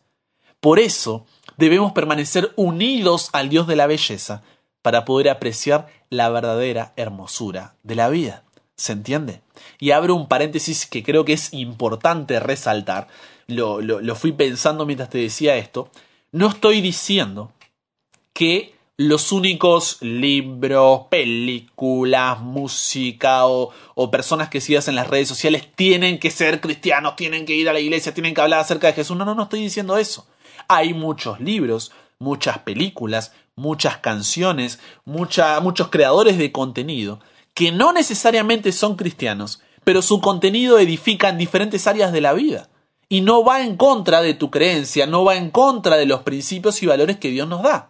Por 0.60 0.80
eso 0.80 1.26
debemos 1.58 1.92
permanecer 1.94 2.52
unidos 2.56 3.30
al 3.34 3.50
Dios 3.50 3.68
de 3.68 3.76
la 3.76 3.88
belleza 3.88 4.44
para 4.82 5.06
poder 5.06 5.30
apreciar 5.30 5.88
la 6.10 6.30
verdadera 6.30 6.94
hermosura 6.96 7.76
de 7.84 7.96
la 7.96 8.10
vida. 8.10 8.44
¿Se 8.76 8.92
entiende? 8.92 9.42
Y 9.80 9.92
abro 9.92 10.16
un 10.16 10.28
paréntesis 10.28 10.86
que 10.86 11.04
creo 11.04 11.26
que 11.26 11.34
es 11.34 11.54
importante 11.54 12.40
resaltar. 12.40 13.08
Lo, 13.48 13.82
lo, 13.82 14.16
fui 14.16 14.32
pensando 14.32 14.86
mientras 14.86 15.10
te 15.10 15.20
decía 15.20 15.56
esto. 15.56 15.90
No 16.32 16.50
estoy 16.50 16.82
diciendo 16.82 17.52
que 18.34 18.76
los 18.98 19.32
únicos 19.32 19.98
libros, 20.02 21.04
películas, 21.10 22.40
música 22.40 23.46
o, 23.48 23.72
o, 23.96 24.12
personas 24.12 24.50
que 24.50 24.62
sigas 24.62 24.88
en 24.88 24.96
las 24.96 25.08
redes 25.08 25.28
sociales 25.28 25.68
tienen 25.76 26.20
que 26.20 26.32
ser 26.32 26.60
cristianos, 26.60 27.16
tienen 27.16 27.46
que 27.46 27.56
ir 27.56 27.70
a 27.70 27.74
la 27.74 27.80
iglesia, 27.80 28.14
tienen 28.14 28.34
que 28.34 28.42
hablar 28.42 28.60
acerca 28.60 28.88
de 28.88 28.94
Jesús. 28.94 29.16
No, 29.16 29.26
no, 29.26 29.36
no 29.36 29.44
estoy 29.44 29.62
diciendo 29.62 29.98
eso. 29.98 30.28
Hay 30.68 30.94
muchos 30.94 31.40
libros, 31.40 31.92
muchas 32.20 32.60
películas, 32.60 33.34
muchas 33.56 33.98
canciones, 33.98 34.80
muchos 35.06 35.90
creadores 35.90 36.38
de 36.38 36.52
contenido 36.52 37.20
que 37.54 37.72
no 37.72 37.94
necesariamente 37.94 38.72
son 38.72 38.96
cristianos, 38.96 39.62
pero 39.84 40.02
su 40.02 40.22
contenido 40.22 40.80
edifica 40.80 41.30
en 41.30 41.38
diferentes 41.38 41.88
áreas 41.88 42.12
de 42.12 42.22
la 42.22 42.34
vida. 42.34 42.70
Y 43.10 43.22
no 43.22 43.44
va 43.44 43.62
en 43.62 43.78
contra 43.78 44.22
de 44.22 44.34
tu 44.34 44.50
creencia, 44.50 45.06
no 45.06 45.24
va 45.24 45.36
en 45.36 45.52
contra 45.52 45.98
de 45.98 46.08
los 46.08 46.24
principios 46.24 46.82
y 46.82 46.88
valores 46.88 47.18
que 47.18 47.30
Dios 47.30 47.48
nos 47.48 47.62
da, 47.62 47.90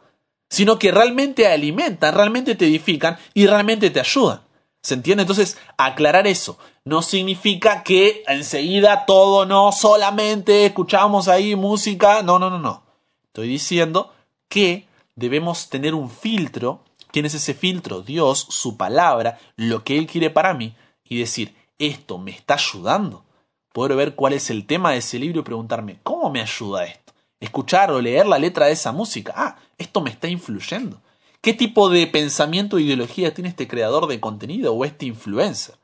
sino 0.50 0.78
que 0.78 0.92
realmente 0.92 1.48
alimentan, 1.48 2.14
realmente 2.14 2.56
te 2.56 2.66
edifican 2.66 3.18
y 3.34 3.48
realmente 3.48 3.90
te 3.90 4.02
ayudan. 4.02 4.42
¿Se 4.84 4.96
entiende? 4.96 5.24
Entonces, 5.24 5.58
aclarar 5.78 6.28
eso 6.28 6.58
no 6.84 7.02
significa 7.02 7.84
que 7.84 8.24
enseguida 8.28 9.06
todo 9.06 9.46
no 9.46 9.72
solamente 9.72 10.66
escuchamos 10.66 11.30
ahí 11.30 11.56
música. 11.56 12.22
No, 12.22 12.38
no, 12.38 12.50
no, 12.50 12.60
no. 12.60 12.84
Estoy 13.28 13.48
diciendo 13.48 14.14
que 14.50 14.86
debemos 15.16 15.70
tener 15.70 15.96
un 15.96 16.10
filtro. 16.10 16.84
¿Quién 17.12 17.26
es 17.26 17.34
ese 17.34 17.54
filtro? 17.54 18.02
Dios, 18.02 18.46
su 18.50 18.76
palabra, 18.76 19.40
lo 19.56 19.86
que 19.86 19.98
Él 19.98 20.06
quiere 20.06 20.30
para 20.30 20.54
mí 20.54 20.76
y 21.08 21.20
decir, 21.20 21.56
esto 21.78 22.18
me 22.18 22.32
está 22.32 22.56
ayudando. 22.56 23.24
Poder 23.72 23.96
ver 23.96 24.16
cuál 24.16 24.34
es 24.34 24.50
el 24.50 24.66
tema 24.66 24.92
de 24.92 24.98
ese 24.98 25.18
libro 25.18 25.40
y 25.40 25.44
preguntarme, 25.44 26.00
¿cómo 26.04 26.30
me 26.30 26.42
ayuda 26.42 26.86
esto? 26.86 27.14
Escuchar 27.40 27.90
o 27.92 28.02
leer 28.02 28.26
la 28.26 28.38
letra 28.38 28.66
de 28.66 28.74
esa 28.74 28.92
música. 28.92 29.34
Ah, 29.36 29.56
esto 29.78 30.02
me 30.02 30.10
está 30.10 30.28
influyendo. 30.28 31.02
¿Qué 31.44 31.54
tipo 31.54 31.90
de 31.90 32.08
pensamiento 32.08 32.78
o 32.78 32.80
ideología 32.80 33.34
tiene 33.34 33.50
este 33.50 33.68
creador 33.68 34.08
de 34.08 34.22
contenido 34.22 34.74
o 34.74 34.86
este 34.86 35.08
influencer? 35.08 35.76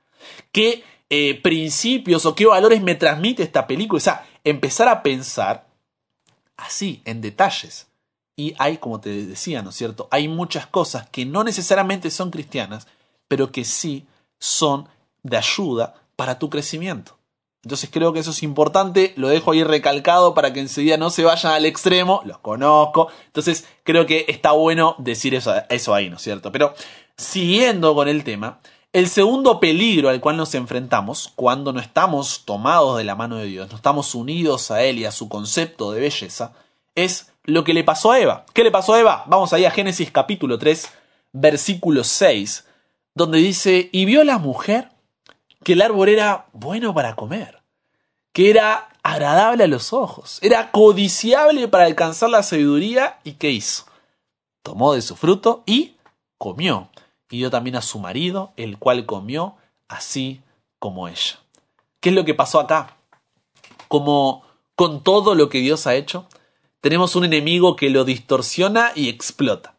¿Qué 0.54 0.86
eh, 1.10 1.42
principios 1.42 2.26
o 2.26 2.34
qué 2.34 2.46
valores 2.46 2.82
me 2.82 2.96
transmite 2.96 3.44
esta 3.44 3.68
película? 3.68 3.98
O 3.98 4.00
sea, 4.00 4.26
empezar 4.46 4.88
a 4.88 5.04
pensar 5.04 5.68
así, 6.56 7.02
en 7.04 7.20
detalles. 7.20 7.88
Y 8.38 8.56
hay, 8.58 8.78
como 8.78 9.02
te 9.02 9.10
decía, 9.26 9.62
¿no 9.62 9.72
es 9.72 9.76
cierto? 9.76 10.08
Hay 10.12 10.30
muchas 10.30 10.66
cosas 10.66 11.10
que 11.10 11.26
no 11.26 11.44
necesariamente 11.44 12.10
son 12.10 12.32
cristianas, 12.32 12.88
pero 13.28 13.52
que 13.52 13.66
sí 13.66 14.08
son 14.40 14.88
de 15.24 15.36
ayuda 15.36 16.02
para 16.16 16.40
tu 16.40 16.50
crecimiento. 16.50 17.19
Entonces 17.64 17.90
creo 17.92 18.14
que 18.14 18.20
eso 18.20 18.32
es 18.32 18.42
importante, 18.42 19.14
lo 19.18 19.28
dejo 19.28 19.52
ahí 19.52 19.64
recalcado 19.64 20.34
para 20.34 20.54
que 20.54 20.62
enseguida 20.62 20.96
no 20.96 21.10
se 21.10 21.26
vayan 21.26 21.52
al 21.52 21.66
extremo, 21.66 22.22
los 22.24 22.38
conozco, 22.38 23.10
entonces 23.26 23.68
creo 23.84 24.06
que 24.06 24.26
está 24.30 24.52
bueno 24.54 24.96
decir 24.98 25.36
eso, 25.36 25.94
ahí, 25.94 26.10
¿no 26.10 26.16
es 26.16 26.22
cierto? 26.22 26.54
Pero 26.54 26.74
siguiendo 27.18 27.94
con 27.96 28.08
el 28.08 28.24
tema, 28.24 28.60
el 28.94 29.10
segundo 29.10 29.60
peligro 29.60 30.08
al 30.08 30.22
cual 30.22 30.38
nos 30.38 30.56
enfrentamos 30.56 31.34
cuando 31.36 31.74
no 31.74 31.82
estamos 31.82 32.46
tomados 32.46 32.98
de 32.98 33.04
la 33.04 33.16
mano 33.16 33.36
de 33.36 33.46
Dios, 33.48 33.70
no 33.70 33.76
estamos 33.76 34.16
unidos 34.16 34.72
a 34.72 34.82
Él 34.84 34.98
y 35.00 35.06
a 35.06 35.12
su 35.12 35.28
concepto 35.28 35.92
de 35.92 36.00
belleza, 36.00 36.54
es 36.96 37.34
lo 37.44 37.66
que 37.66 37.74
le 37.74 37.84
pasó 37.84 38.14
a 38.14 38.20
Eva. 38.20 38.46
¿Qué 38.54 38.64
le 38.64 38.72
pasó 38.72 38.94
a 38.94 39.00
Eva? 39.02 39.26
Vamos 39.28 39.52
ahí 39.52 39.66
a 39.66 39.72
Génesis 39.72 40.12
capítulo 40.12 40.58
3, 40.58 40.88
versículo 41.34 42.06
6, 42.06 42.68
donde 43.16 43.40
dice, 43.40 43.90
y 43.92 44.06
vio 44.06 44.24
la 44.24 44.38
mujer 44.38 44.92
que 45.64 45.74
el 45.74 45.82
árbol 45.82 46.10
era 46.10 46.48
bueno 46.54 46.94
para 46.94 47.16
comer, 47.16 47.62
que 48.34 48.50
era 48.50 48.90
agradable 49.04 49.64
a 49.64 49.68
los 49.68 49.94
ojos, 49.94 50.40
era 50.42 50.72
codiciable 50.72 51.68
para 51.68 51.86
alcanzar 51.86 52.30
la 52.30 52.44
sabiduría, 52.44 53.20
¿y 53.24 53.34
qué 53.34 53.52
hizo? 53.52 53.86
Tomó 54.64 54.94
de 54.94 55.02
su 55.02 55.16
fruto 55.16 55.64
y 55.66 55.96
comió, 56.38 56.90
y 57.30 57.38
dio 57.38 57.50
también 57.50 57.76
a 57.76 57.82
su 57.82 58.00
marido, 58.00 58.54
el 58.56 58.78
cual 58.78 59.06
comió 59.06 59.56
así 59.88 60.42
como 60.80 61.08
ella. 61.08 61.40
¿Qué 62.00 62.10
es 62.10 62.16
lo 62.16 62.26
que 62.26 62.34
pasó 62.34 62.60
acá? 62.60 62.98
Como 63.88 64.44
con 64.76 65.04
todo 65.04 65.36
lo 65.36 65.50
que 65.50 65.60
Dios 65.60 65.88
ha 65.88 65.96
hecho, 65.96 66.28
tenemos 66.82 67.16
un 67.16 67.26
enemigo 67.26 67.76
que 67.76 67.90
lo 67.90 68.06
distorsiona 68.06 68.94
y 68.96 69.10
explota. 69.10 69.76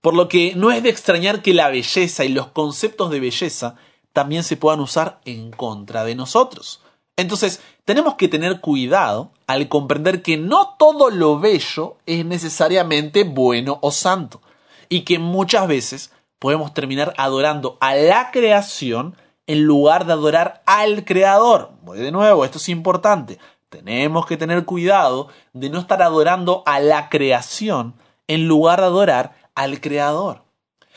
Por 0.00 0.14
lo 0.14 0.28
que 0.28 0.54
no 0.54 0.70
es 0.70 0.82
de 0.82 0.90
extrañar 0.90 1.42
que 1.42 1.54
la 1.54 1.70
belleza 1.70 2.24
y 2.24 2.28
los 2.28 2.48
conceptos 2.48 3.10
de 3.10 3.20
belleza 3.20 3.76
también 4.14 4.44
se 4.44 4.56
puedan 4.56 4.80
usar 4.80 5.20
en 5.26 5.50
contra 5.50 6.04
de 6.04 6.14
nosotros. 6.14 6.80
Entonces, 7.16 7.60
tenemos 7.84 8.14
que 8.14 8.28
tener 8.28 8.60
cuidado 8.60 9.32
al 9.46 9.68
comprender 9.68 10.22
que 10.22 10.36
no 10.36 10.76
todo 10.78 11.10
lo 11.10 11.38
bello 11.38 11.96
es 12.06 12.24
necesariamente 12.24 13.24
bueno 13.24 13.78
o 13.82 13.90
santo, 13.90 14.40
y 14.88 15.02
que 15.02 15.18
muchas 15.18 15.68
veces 15.68 16.12
podemos 16.38 16.72
terminar 16.72 17.12
adorando 17.18 17.76
a 17.80 17.94
la 17.94 18.30
creación 18.30 19.16
en 19.46 19.64
lugar 19.64 20.06
de 20.06 20.12
adorar 20.12 20.62
al 20.64 21.04
creador. 21.04 21.72
De 21.94 22.12
nuevo, 22.12 22.44
esto 22.44 22.58
es 22.58 22.68
importante. 22.68 23.38
Tenemos 23.68 24.26
que 24.26 24.36
tener 24.36 24.64
cuidado 24.64 25.28
de 25.52 25.70
no 25.70 25.80
estar 25.80 26.02
adorando 26.02 26.62
a 26.66 26.78
la 26.78 27.08
creación 27.08 27.94
en 28.28 28.46
lugar 28.46 28.80
de 28.80 28.86
adorar 28.86 29.34
al 29.56 29.80
creador. 29.80 30.43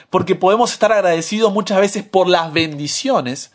Porque 0.10 0.36
podemos 0.36 0.72
estar 0.72 0.92
agradecidos 0.92 1.54
muchas 1.54 1.80
veces 1.80 2.04
por 2.04 2.28
las 2.28 2.54
bendiciones, 2.54 3.54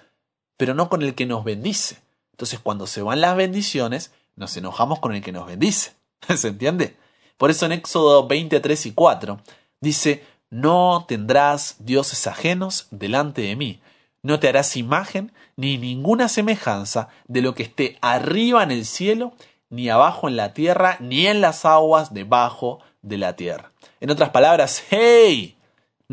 pero 0.56 0.74
no 0.74 0.88
con 0.88 1.02
el 1.02 1.14
que 1.14 1.26
nos 1.26 1.44
bendice. 1.44 1.98
Entonces 2.32 2.60
cuando 2.60 2.86
se 2.86 3.02
van 3.02 3.20
las 3.20 3.36
bendiciones, 3.36 4.12
nos 4.36 4.56
enojamos 4.56 4.98
con 4.98 5.14
el 5.14 5.22
que 5.22 5.32
nos 5.32 5.46
bendice. 5.46 5.92
¿Se 6.36 6.48
entiende? 6.48 6.96
Por 7.36 7.50
eso 7.50 7.66
en 7.66 7.72
Éxodo 7.72 8.26
23 8.26 8.86
y 8.86 8.92
4 8.92 9.40
dice, 9.80 10.24
no 10.50 11.04
tendrás 11.08 11.76
dioses 11.78 12.26
ajenos 12.26 12.86
delante 12.90 13.42
de 13.42 13.56
mí, 13.56 13.80
no 14.22 14.38
te 14.38 14.48
harás 14.48 14.76
imagen 14.76 15.32
ni 15.56 15.78
ninguna 15.78 16.28
semejanza 16.28 17.08
de 17.26 17.42
lo 17.42 17.54
que 17.54 17.64
esté 17.64 17.98
arriba 18.00 18.62
en 18.62 18.70
el 18.70 18.84
cielo, 18.84 19.32
ni 19.70 19.88
abajo 19.88 20.28
en 20.28 20.36
la 20.36 20.52
tierra, 20.52 20.96
ni 21.00 21.26
en 21.26 21.40
las 21.40 21.64
aguas 21.64 22.14
debajo 22.14 22.80
de 23.00 23.18
la 23.18 23.34
tierra. 23.34 23.72
En 24.00 24.10
otras 24.10 24.30
palabras, 24.30 24.84
hey, 24.90 25.56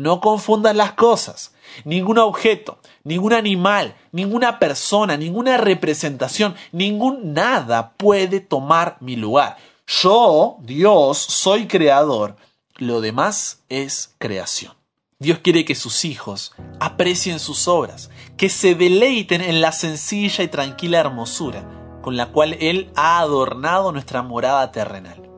no 0.00 0.20
confundan 0.20 0.76
las 0.76 0.92
cosas. 0.92 1.52
Ningún 1.84 2.18
objeto, 2.18 2.78
ningún 3.04 3.32
animal, 3.32 3.94
ninguna 4.12 4.58
persona, 4.58 5.16
ninguna 5.16 5.56
representación, 5.56 6.54
ningún 6.72 7.34
nada 7.34 7.92
puede 7.96 8.40
tomar 8.40 8.96
mi 9.00 9.16
lugar. 9.16 9.58
Yo, 9.86 10.56
Dios, 10.60 11.18
soy 11.18 11.66
creador. 11.66 12.36
Lo 12.76 13.00
demás 13.00 13.62
es 13.68 14.14
creación. 14.18 14.74
Dios 15.18 15.40
quiere 15.40 15.66
que 15.66 15.74
sus 15.74 16.06
hijos 16.06 16.52
aprecien 16.80 17.38
sus 17.38 17.68
obras, 17.68 18.10
que 18.38 18.48
se 18.48 18.74
deleiten 18.74 19.42
en 19.42 19.60
la 19.60 19.70
sencilla 19.70 20.42
y 20.42 20.48
tranquila 20.48 20.98
hermosura 20.98 21.76
con 22.00 22.16
la 22.16 22.26
cual 22.32 22.56
Él 22.60 22.90
ha 22.96 23.18
adornado 23.18 23.92
nuestra 23.92 24.22
morada 24.22 24.72
terrenal. 24.72 25.29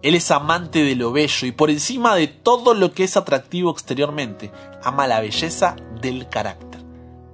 Él 0.00 0.14
es 0.14 0.30
amante 0.30 0.84
de 0.84 0.94
lo 0.94 1.10
bello 1.10 1.46
y 1.46 1.52
por 1.52 1.70
encima 1.70 2.14
de 2.14 2.28
todo 2.28 2.74
lo 2.74 2.92
que 2.92 3.02
es 3.02 3.16
atractivo 3.16 3.70
exteriormente, 3.70 4.52
ama 4.82 5.08
la 5.08 5.20
belleza 5.20 5.74
del 6.00 6.28
carácter 6.28 6.80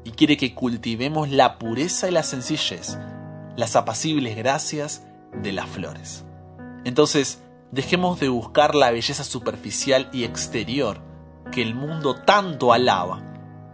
y 0.03 0.12
quiere 0.12 0.38
que 0.38 0.55
cultivemos 0.55 1.31
la 1.31 1.59
pureza 1.59 2.09
y 2.09 2.12
la 2.12 2.22
sencillez, 2.22 2.98
las 3.57 3.77
apacibles 3.77 4.37
gracias 4.37 5.07
de 5.42 5.53
las 5.53 5.68
flores. 5.68 6.24
Entonces, 6.85 7.42
dejemos 7.70 8.18
de 8.20 8.29
buscar 8.31 8.74
la 8.74 8.90
belleza 8.90 9.24
superficial 9.24 10.09
y 10.12 10.24
exterior 10.24 11.00
que 11.53 11.61
el 11.61 11.74
mundo 11.74 12.14
tanto 12.14 12.72
alaba 12.72 13.22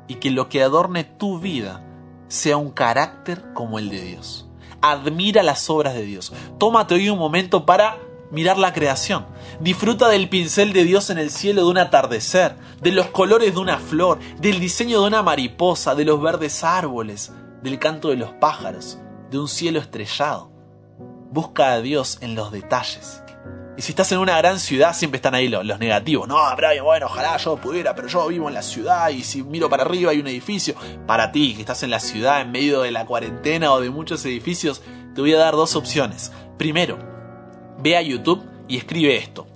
y 0.09 0.17
que 0.17 0.31
lo 0.31 0.49
que 0.49 0.63
adorne 0.63 1.05
tu 1.05 1.39
vida 1.39 1.85
sea 2.27 2.57
un 2.57 2.71
carácter 2.71 3.53
como 3.55 3.79
el 3.79 3.89
de 3.89 4.01
Dios. 4.01 4.49
Admira 4.83 5.45
las 5.45 5.71
obras 5.71 5.95
de 5.95 6.03
Dios. 6.03 6.33
Tómate 6.59 6.95
hoy 6.95 7.09
un 7.09 7.19
momento 7.19 7.67
para 7.67 7.99
mirar 8.31 8.59
la 8.59 8.73
creación. 8.73 9.27
Disfruta 9.61 10.09
del 10.09 10.29
pincel 10.29 10.73
de 10.73 10.85
Dios 10.85 11.11
en 11.11 11.19
el 11.19 11.31
cielo 11.31 11.63
de 11.63 11.71
un 11.71 11.79
atardecer, 11.79 12.57
de 12.81 12.93
los 12.93 13.07
colores 13.07 13.55
de 13.55 13.61
una 13.61 13.79
flor, 13.79 14.19
del 14.39 14.61
diseño 14.61 15.01
de 15.01 15.09
una 15.09 15.23
mariposa, 15.23 15.95
de 15.95 16.05
los 16.05 16.21
verdes 16.21 16.65
árboles, 16.65 17.33
del 17.63 17.79
canto 17.79 18.09
de 18.09 18.17
los 18.17 18.31
pájaros, 18.33 18.99
de 19.31 19.39
un 19.39 19.49
cielo 19.49 19.79
estrellado. 19.79 20.51
Busca 21.31 21.73
a 21.73 21.81
Dios 21.81 22.19
en 22.23 22.35
los 22.35 22.51
detalles. 22.51 23.23
Y 23.77 23.83
si 23.83 23.93
estás 23.93 24.13
en 24.13 24.19
una 24.19 24.37
gran 24.37 24.59
ciudad, 24.59 24.95
siempre 24.95 25.17
están 25.17 25.35
ahí 25.35 25.49
los, 25.49 25.79
negativos. 25.79 26.29
No, 26.29 26.37
Brian, 26.55 26.85
bueno, 26.85 27.07
ojalá 27.07 27.39
yo 27.39 27.57
pudiera, 27.57 27.95
pero 27.95 28.09
yo 28.09 28.29
vivo 28.29 28.49
en 28.49 28.55
la 28.55 28.63
ciudad 28.63 29.09
y 29.09 29.23
si 29.23 29.43
miro 29.43 29.71
para 29.71 29.85
arriba 29.85 30.11
hay 30.11 30.21
un 30.21 30.27
edificio. 30.27 30.75
Para 31.07 31.33
ti, 31.33 31.55
que 31.55 31.61
estás 31.61 31.83
en 31.83 31.91
la 31.91 32.01
ciudad 32.01 32.43
en 32.43 32.51
medio 32.51 32.83
de 32.83 32.91
la 32.91 33.07
cuarentena 33.07 33.73
o 33.73 33.81
de 33.81 33.89
muchos 33.89 34.23
edificios, 34.27 34.83
te 35.15 35.21
voy 35.23 35.33
a 35.33 35.39
dar 35.39 35.55
dos 35.55 35.77
opciones. 35.77 36.31
Primero, 36.59 36.99
ve 37.83 37.97
a 37.97 38.03
YouTube 38.03 38.43
y 38.69 38.77
escribe 38.77 39.17
esto. 39.17 39.47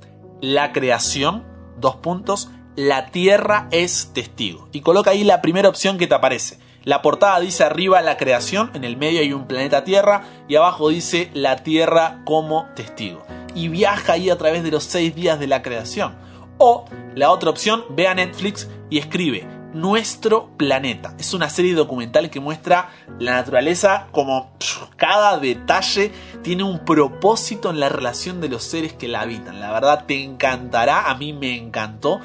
La 0.40 0.72
creación, 0.72 1.44
dos 1.78 1.96
puntos, 1.96 2.50
la 2.76 3.06
tierra 3.06 3.68
es 3.70 4.10
testigo. 4.12 4.68
Y 4.72 4.80
coloca 4.80 5.10
ahí 5.10 5.24
la 5.24 5.42
primera 5.42 5.68
opción 5.68 5.98
que 5.98 6.06
te 6.06 6.14
aparece. 6.14 6.58
La 6.82 7.00
portada 7.00 7.40
dice 7.40 7.64
arriba 7.64 8.02
la 8.02 8.18
creación, 8.18 8.70
en 8.74 8.84
el 8.84 8.98
medio 8.98 9.20
hay 9.20 9.32
un 9.32 9.46
planeta 9.46 9.84
Tierra 9.84 10.24
y 10.48 10.56
abajo 10.56 10.90
dice 10.90 11.30
la 11.32 11.56
Tierra 11.62 12.20
como 12.26 12.66
testigo 12.76 13.24
y 13.54 13.68
viaja 13.68 14.14
ahí 14.14 14.28
a 14.28 14.36
través 14.36 14.62
de 14.62 14.70
los 14.70 14.84
seis 14.84 15.14
días 15.14 15.38
de 15.38 15.46
la 15.46 15.62
creación. 15.62 16.14
O 16.58 16.84
la 17.14 17.30
otra 17.30 17.50
opción, 17.50 17.84
ve 17.90 18.06
a 18.06 18.14
Netflix 18.14 18.68
y 18.90 18.98
escribe 18.98 19.46
Nuestro 19.74 20.50
Planeta. 20.56 21.16
Es 21.18 21.34
una 21.34 21.50
serie 21.50 21.74
documental 21.74 22.30
que 22.30 22.38
muestra 22.38 22.90
la 23.18 23.32
naturaleza 23.32 24.06
como 24.12 24.52
cada 24.96 25.38
detalle 25.38 26.12
tiene 26.42 26.62
un 26.62 26.84
propósito 26.84 27.70
en 27.70 27.80
la 27.80 27.88
relación 27.88 28.40
de 28.40 28.48
los 28.48 28.62
seres 28.62 28.92
que 28.92 29.08
la 29.08 29.22
habitan. 29.22 29.60
La 29.60 29.72
verdad 29.72 30.04
te 30.06 30.22
encantará, 30.22 31.10
a 31.10 31.16
mí 31.16 31.32
me 31.32 31.56
encantó. 31.56 32.20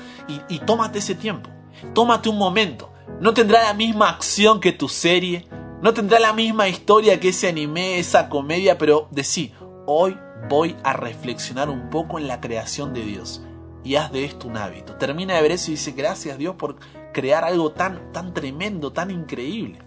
Y, 0.47 0.59
tómate 0.59 0.99
ese 0.99 1.15
tiempo, 1.15 1.49
tómate 1.93 2.29
un 2.29 2.38
momento. 2.38 2.93
No 3.19 3.33
tendrá 3.33 3.63
la 3.63 3.73
misma 3.73 4.09
acción 4.09 4.59
que 4.59 4.71
tu 4.71 4.88
serie, 4.88 5.47
no 5.81 5.93
tendrá 5.93 6.19
la 6.19 6.33
misma 6.33 6.69
historia 6.69 7.19
que 7.19 7.29
ese 7.29 7.49
anime, 7.49 7.97
esa 7.97 8.29
comedia, 8.29 8.77
pero 8.77 9.07
de 9.09 9.23
sí, 9.23 9.53
hoy 9.88 10.15
voy 10.47 10.75
a 10.83 10.93
reflexionar 10.93 11.69
un 11.69 11.89
poco 11.89 12.19
en 12.19 12.27
la 12.27 12.39
creación 12.39 12.93
de 12.93 13.01
Dios. 13.01 13.41
Y 13.83 13.95
haz 13.95 14.12
de 14.12 14.25
esto 14.25 14.47
un 14.47 14.57
hábito. 14.57 14.95
Termina 14.95 15.35
de 15.35 15.41
ver 15.41 15.53
eso 15.53 15.71
y 15.71 15.75
dice, 15.75 15.93
gracias 15.93 16.38
Dios 16.38 16.55
por 16.55 16.77
crear 17.13 17.43
algo 17.43 17.72
tan, 17.72 18.12
tan 18.12 18.34
tremendo, 18.34 18.91
tan 18.91 19.12
increíble. 19.12 19.80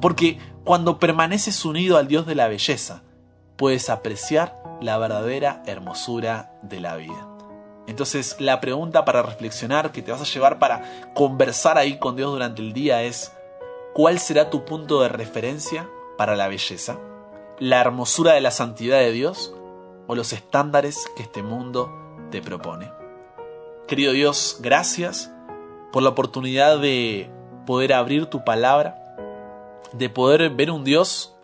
Porque 0.00 0.38
cuando 0.64 0.98
permaneces 0.98 1.64
unido 1.64 1.96
al 1.96 2.08
Dios 2.08 2.26
de 2.26 2.34
la 2.34 2.48
belleza, 2.48 3.02
puedes 3.56 3.90
apreciar 3.90 4.62
la 4.80 4.98
verdadera 4.98 5.62
hermosura 5.66 6.52
de 6.62 6.80
la 6.80 6.96
vida. 6.96 7.28
Entonces 7.86 8.36
la 8.38 8.60
pregunta 8.60 9.04
para 9.04 9.22
reflexionar 9.22 9.92
que 9.92 10.02
te 10.02 10.10
vas 10.10 10.22
a 10.22 10.24
llevar 10.24 10.58
para 10.58 11.12
conversar 11.14 11.76
ahí 11.78 11.98
con 11.98 12.16
Dios 12.16 12.32
durante 12.32 12.62
el 12.62 12.72
día 12.72 13.02
es, 13.02 13.32
¿cuál 13.92 14.18
será 14.18 14.50
tu 14.50 14.64
punto 14.64 15.02
de 15.02 15.08
referencia 15.08 15.88
para 16.16 16.34
la 16.36 16.48
belleza? 16.48 16.98
¿La 17.58 17.80
hermosura 17.80 18.32
de 18.32 18.40
la 18.40 18.50
santidad 18.50 18.98
de 18.98 19.12
Dios 19.12 19.54
o 20.06 20.14
los 20.14 20.32
estándares 20.32 21.06
que 21.16 21.22
este 21.22 21.42
mundo 21.42 21.92
te 22.30 22.40
propone? 22.40 22.90
Querido 23.86 24.12
Dios, 24.12 24.58
gracias 24.60 25.33
por 25.94 26.02
la 26.02 26.08
oportunidad 26.08 26.80
de 26.80 27.30
poder 27.66 27.92
abrir 27.92 28.26
tu 28.26 28.42
palabra, 28.42 28.96
de 29.92 30.10
poder 30.10 30.50
ver 30.50 30.72
un 30.72 30.82
Dios 30.82 31.36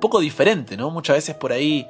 poco 0.00 0.18
diferente, 0.18 0.76
¿no? 0.76 0.90
Muchas 0.90 1.18
veces 1.18 1.36
por 1.36 1.52
ahí 1.52 1.86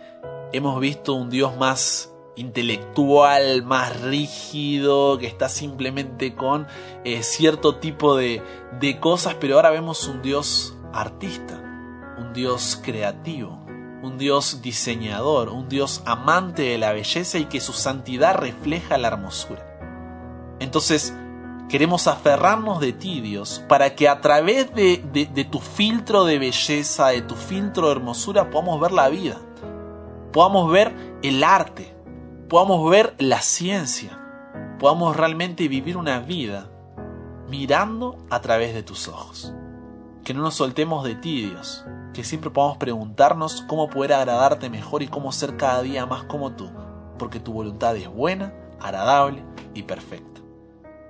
hemos 0.52 0.78
visto 0.78 1.14
un 1.14 1.30
Dios 1.30 1.56
más 1.56 2.12
intelectual, 2.36 3.62
más 3.62 3.98
rígido, 4.02 5.16
que 5.16 5.26
está 5.26 5.48
simplemente 5.48 6.34
con 6.34 6.66
eh, 7.04 7.22
cierto 7.22 7.76
tipo 7.76 8.14
de, 8.14 8.42
de 8.78 9.00
cosas, 9.00 9.36
pero 9.40 9.56
ahora 9.56 9.70
vemos 9.70 10.06
un 10.06 10.20
Dios 10.20 10.76
artista, 10.92 11.54
un 12.18 12.34
Dios 12.34 12.78
creativo, 12.84 13.64
un 14.02 14.18
Dios 14.18 14.60
diseñador, 14.60 15.48
un 15.48 15.70
Dios 15.70 16.02
amante 16.04 16.60
de 16.60 16.76
la 16.76 16.92
belleza 16.92 17.38
y 17.38 17.46
que 17.46 17.62
su 17.62 17.72
santidad 17.72 18.36
refleja 18.36 18.98
la 18.98 19.08
hermosura. 19.08 19.66
Entonces, 20.60 21.14
queremos 21.72 22.06
aferrarnos 22.06 22.80
de 22.80 22.92
ti, 22.92 23.22
Dios, 23.22 23.64
para 23.66 23.94
que 23.94 24.06
a 24.06 24.20
través 24.20 24.74
de, 24.74 25.48
tu 25.50 25.58
filtro 25.58 26.26
de 26.26 26.38
belleza, 26.38 27.08
de 27.08 27.22
tu 27.22 27.34
filtro 27.34 27.86
de 27.86 27.92
hermosura, 27.92 28.50
podamos 28.50 28.78
ver 28.78 28.92
la 28.92 29.08
vida, 29.08 29.38
podamos 30.34 30.70
ver 30.70 30.94
el 31.22 31.42
arte, 31.42 31.96
podamos 32.50 32.90
ver 32.90 33.14
la 33.16 33.40
ciencia, 33.40 34.20
podamos 34.78 35.16
realmente 35.16 35.66
vivir 35.66 35.96
una 35.96 36.20
vida 36.20 36.68
mirando 37.48 38.18
a 38.28 38.42
través 38.42 38.74
de 38.74 38.82
tus 38.82 39.08
ojos. 39.08 39.54
Que 40.24 40.34
no 40.34 40.42
nos 40.42 40.56
soltemos 40.56 41.04
de 41.04 41.14
ti, 41.14 41.46
Dios, 41.46 41.86
que 42.12 42.22
siempre 42.22 42.50
podamos 42.50 42.76
preguntarnos 42.76 43.64
cómo 43.66 43.88
poder 43.88 44.12
agradarte 44.12 44.68
mejor 44.68 45.02
y 45.02 45.08
cómo 45.08 45.32
ser 45.32 45.56
cada 45.56 45.80
día 45.80 46.04
más 46.04 46.24
como 46.24 46.52
tú, 46.52 46.70
porque 47.18 47.40
tu 47.40 47.54
voluntad 47.54 47.96
es 47.96 48.08
buena, 48.08 48.52
agradable 48.78 49.42
y 49.72 49.84
perfecta. 49.84 50.31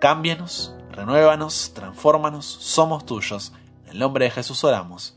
Cámbianos, 0.02 0.74
renuévanos, 0.90 1.74
transfórmanos, 1.74 2.44
somos 2.44 3.06
tuyos. 3.06 3.52
En 3.84 3.92
el 3.92 3.98
nombre 4.00 4.24
de 4.24 4.32
Jesús 4.32 4.64
oramos. 4.64 5.16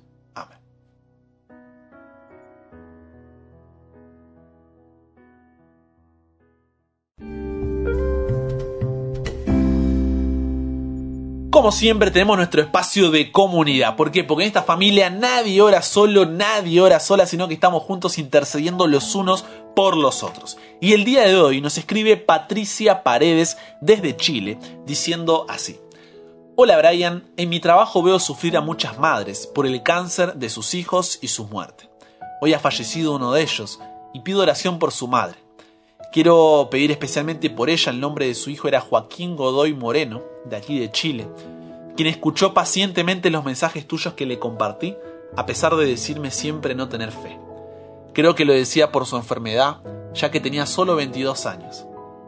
Como 11.55 11.71
siempre 11.71 12.11
tenemos 12.11 12.35
nuestro 12.35 12.61
espacio 12.61 13.11
de 13.11 13.31
comunidad. 13.31 13.95
¿Por 13.95 14.11
qué? 14.11 14.25
Porque 14.25 14.43
en 14.43 14.47
esta 14.47 14.63
familia 14.63 15.09
nadie 15.09 15.61
ora 15.61 15.81
solo, 15.81 16.25
nadie 16.25 16.81
ora 16.81 16.99
sola, 16.99 17.25
sino 17.25 17.47
que 17.47 17.53
estamos 17.53 17.81
juntos 17.83 18.17
intercediendo 18.17 18.87
los 18.87 19.15
unos 19.15 19.45
por 19.73 19.95
los 19.95 20.21
otros. 20.21 20.57
Y 20.81 20.91
el 20.91 21.05
día 21.05 21.21
de 21.21 21.37
hoy 21.37 21.61
nos 21.61 21.77
escribe 21.77 22.17
Patricia 22.17 23.03
Paredes 23.03 23.57
desde 23.79 24.17
Chile 24.17 24.59
diciendo 24.85 25.45
así. 25.47 25.79
Hola 26.57 26.77
Brian, 26.77 27.23
en 27.37 27.47
mi 27.47 27.61
trabajo 27.61 28.03
veo 28.03 28.19
sufrir 28.19 28.57
a 28.57 28.61
muchas 28.61 28.99
madres 28.99 29.47
por 29.47 29.65
el 29.65 29.81
cáncer 29.81 30.33
de 30.33 30.49
sus 30.49 30.73
hijos 30.73 31.19
y 31.21 31.29
su 31.29 31.47
muerte. 31.47 31.89
Hoy 32.41 32.53
ha 32.53 32.59
fallecido 32.59 33.15
uno 33.15 33.31
de 33.31 33.43
ellos 33.43 33.79
y 34.13 34.19
pido 34.19 34.41
oración 34.41 34.77
por 34.77 34.91
su 34.91 35.07
madre. 35.07 35.44
Quiero 36.15 36.69
pedir 36.71 36.91
especialmente 36.91 37.49
por 37.49 37.69
ella, 37.69 37.91
el 37.91 37.99
nombre 37.99 38.25
de 38.25 38.35
su 38.35 38.49
hijo 38.49 38.69
era 38.69 38.79
Joaquín 38.79 39.35
Godoy 39.35 39.73
Moreno, 39.73 40.23
de 40.45 40.55
aquí 40.55 40.79
de 40.79 40.89
Chile, 40.89 41.27
quien 41.97 42.07
escuchó 42.07 42.53
pacientemente 42.53 43.29
los 43.29 43.43
mensajes 43.43 43.85
tuyos 43.85 44.13
que 44.13 44.25
le 44.25 44.39
compartí, 44.39 44.95
a 45.35 45.45
pesar 45.45 45.75
de 45.75 45.85
decirme 45.85 46.31
siempre 46.31 46.73
no 46.73 46.87
tener 46.87 47.11
fe. 47.11 47.37
Creo 48.13 48.33
que 48.33 48.45
lo 48.45 48.53
decía 48.53 48.93
por 48.93 49.05
su 49.05 49.17
enfermedad, 49.17 49.81
ya 50.13 50.31
que 50.31 50.39
tenía 50.39 50.65
solo 50.65 50.95
22 50.95 51.45
años. 51.47 51.85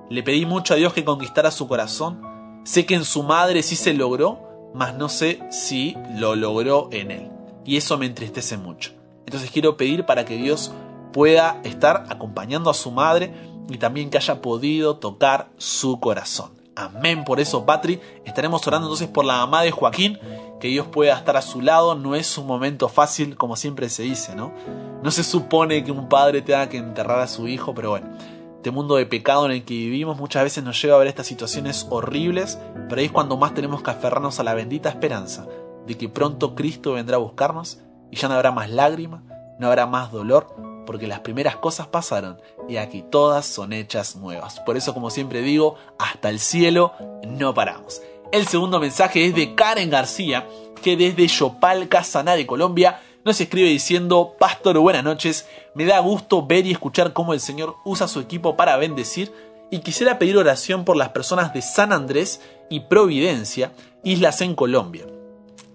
Le 0.10 0.22
pedí 0.22 0.46
mucho 0.46 0.74
a 0.74 0.78
Dios 0.78 0.92
que 0.92 1.06
conquistara 1.06 1.50
su 1.50 1.70
corazón. 1.70 2.62
Sé 2.66 2.86
que 2.86 2.96
en 2.96 3.06
su 3.06 3.24
madre 3.24 3.64
sí 3.64 3.78
se 3.78 3.94
logró, 3.94 4.70
mas 4.74 4.96
no 4.96 5.08
sé 5.08 5.40
si 5.50 5.96
lo 6.14 6.36
logró 6.36 6.90
en 6.92 7.10
él. 7.10 7.32
Y 7.64 7.78
eso 7.78 7.98
me 7.98 8.08
entristece 8.08 8.58
mucho. 8.58 8.92
Entonces 9.26 9.50
quiero 9.50 9.78
pedir 9.78 10.06
para 10.06 10.26
que 10.26 10.36
Dios 10.36 10.74
pueda 11.14 11.62
estar 11.64 12.06
acompañando 12.10 12.70
a 12.70 12.74
su 12.74 12.92
madre 12.92 13.32
y 13.70 13.78
también 13.78 14.10
que 14.10 14.18
haya 14.18 14.42
podido 14.42 14.98
tocar 14.98 15.50
su 15.58 16.00
corazón. 16.00 16.52
Amén 16.76 17.24
por 17.26 17.40
eso, 17.40 17.66
Patri. 17.66 18.00
Estaremos 18.24 18.66
orando 18.68 18.88
entonces 18.88 19.08
por 19.08 19.26
la 19.26 19.38
mamá 19.38 19.64
de 19.64 19.72
Joaquín, 19.72 20.20
que 20.60 20.68
Dios 20.68 20.86
pueda 20.88 21.18
estar 21.18 21.36
a 21.36 21.42
su 21.42 21.62
lado. 21.62 21.96
No 21.96 22.14
es 22.14 22.38
un 22.38 22.46
momento 22.46 22.88
fácil, 22.88 23.36
como 23.36 23.56
siempre 23.56 23.90
se 23.90 24.04
dice, 24.04 24.36
¿no? 24.36 24.54
No 25.02 25.10
se 25.10 25.24
supone 25.24 25.84
que 25.84 25.92
un 25.92 26.08
padre 26.08 26.44
tenga 26.44 26.70
que 26.70 26.78
enterrar 26.78 27.20
a 27.20 27.28
su 27.28 27.48
hijo, 27.48 27.74
pero 27.74 27.90
bueno, 27.90 28.10
este 28.58 28.70
mundo 28.70 28.96
de 28.96 29.06
pecado 29.06 29.46
en 29.46 29.54
el 29.54 29.66
que 29.66 29.74
vivimos 29.74 30.18
muchas 30.18 30.44
veces 30.44 30.64
nos 30.64 30.80
lleva 30.82 30.96
a 30.96 31.00
ver 31.00 31.08
estas 31.08 31.26
situaciones 31.26 31.88
horribles, 31.90 32.60
pero 32.90 33.00
ahí 33.00 33.06
es 33.06 33.12
cuando 33.12 33.38
más 33.38 33.54
tenemos 33.54 33.82
que 33.82 33.92
aferrarnos 33.92 34.40
a 34.40 34.44
la 34.44 34.54
bendita 34.54 34.90
esperanza 34.90 35.48
de 35.88 35.98
que 35.98 36.10
pronto 36.10 36.54
Cristo 36.54 36.94
vendrá 36.94 37.16
a 37.16 37.20
buscarnos 37.20 37.80
y 38.12 38.18
ya 38.18 38.28
no 38.28 38.36
habrá 38.36 38.52
más 38.52 38.70
lágrima, 38.70 39.24
no 39.58 39.68
habrá 39.68 39.88
más 39.88 40.12
dolor, 40.12 40.54
porque 40.88 41.06
las 41.06 41.20
primeras 41.20 41.58
cosas 41.58 41.86
pasaron 41.86 42.42
y 42.68 42.78
aquí 42.78 43.04
todas 43.04 43.46
son 43.46 43.74
hechas 43.74 44.16
nuevas. 44.16 44.60
Por 44.62 44.78
eso, 44.78 44.96
como 44.96 45.12
siempre 45.12 45.44
digo, 45.44 45.76
hasta 46.00 46.30
el 46.30 46.40
cielo 46.40 46.94
no 47.28 47.54
paramos. 47.54 48.02
El 48.32 48.48
segundo 48.48 48.80
mensaje 48.80 49.26
es 49.26 49.36
de 49.36 49.54
Karen 49.54 49.92
García, 49.92 50.48
que 50.82 50.98
desde 50.98 51.28
Yopal, 51.28 51.88
Casaná 51.90 52.36
de 52.36 52.48
Colombia, 52.48 53.02
nos 53.24 53.40
escribe 53.40 53.70
diciendo, 53.70 54.36
Pastor, 54.40 54.80
buenas 54.80 55.04
noches, 55.04 55.48
me 55.76 55.86
da 55.86 56.00
gusto 56.00 56.48
ver 56.48 56.66
y 56.66 56.72
escuchar 56.72 57.14
cómo 57.14 57.34
el 57.34 57.42
Señor 57.42 57.76
usa 57.84 58.08
su 58.08 58.20
equipo 58.20 58.56
para 58.56 58.78
bendecir 58.78 59.32
y 59.70 59.80
quisiera 59.80 60.18
pedir 60.18 60.38
oración 60.38 60.86
por 60.86 60.96
las 60.96 61.10
personas 61.10 61.54
de 61.54 61.62
San 61.62 61.92
Andrés 61.92 62.42
y 62.70 62.82
Providencia, 62.82 63.74
islas 64.04 64.42
en 64.42 64.56
Colombia. 64.56 65.06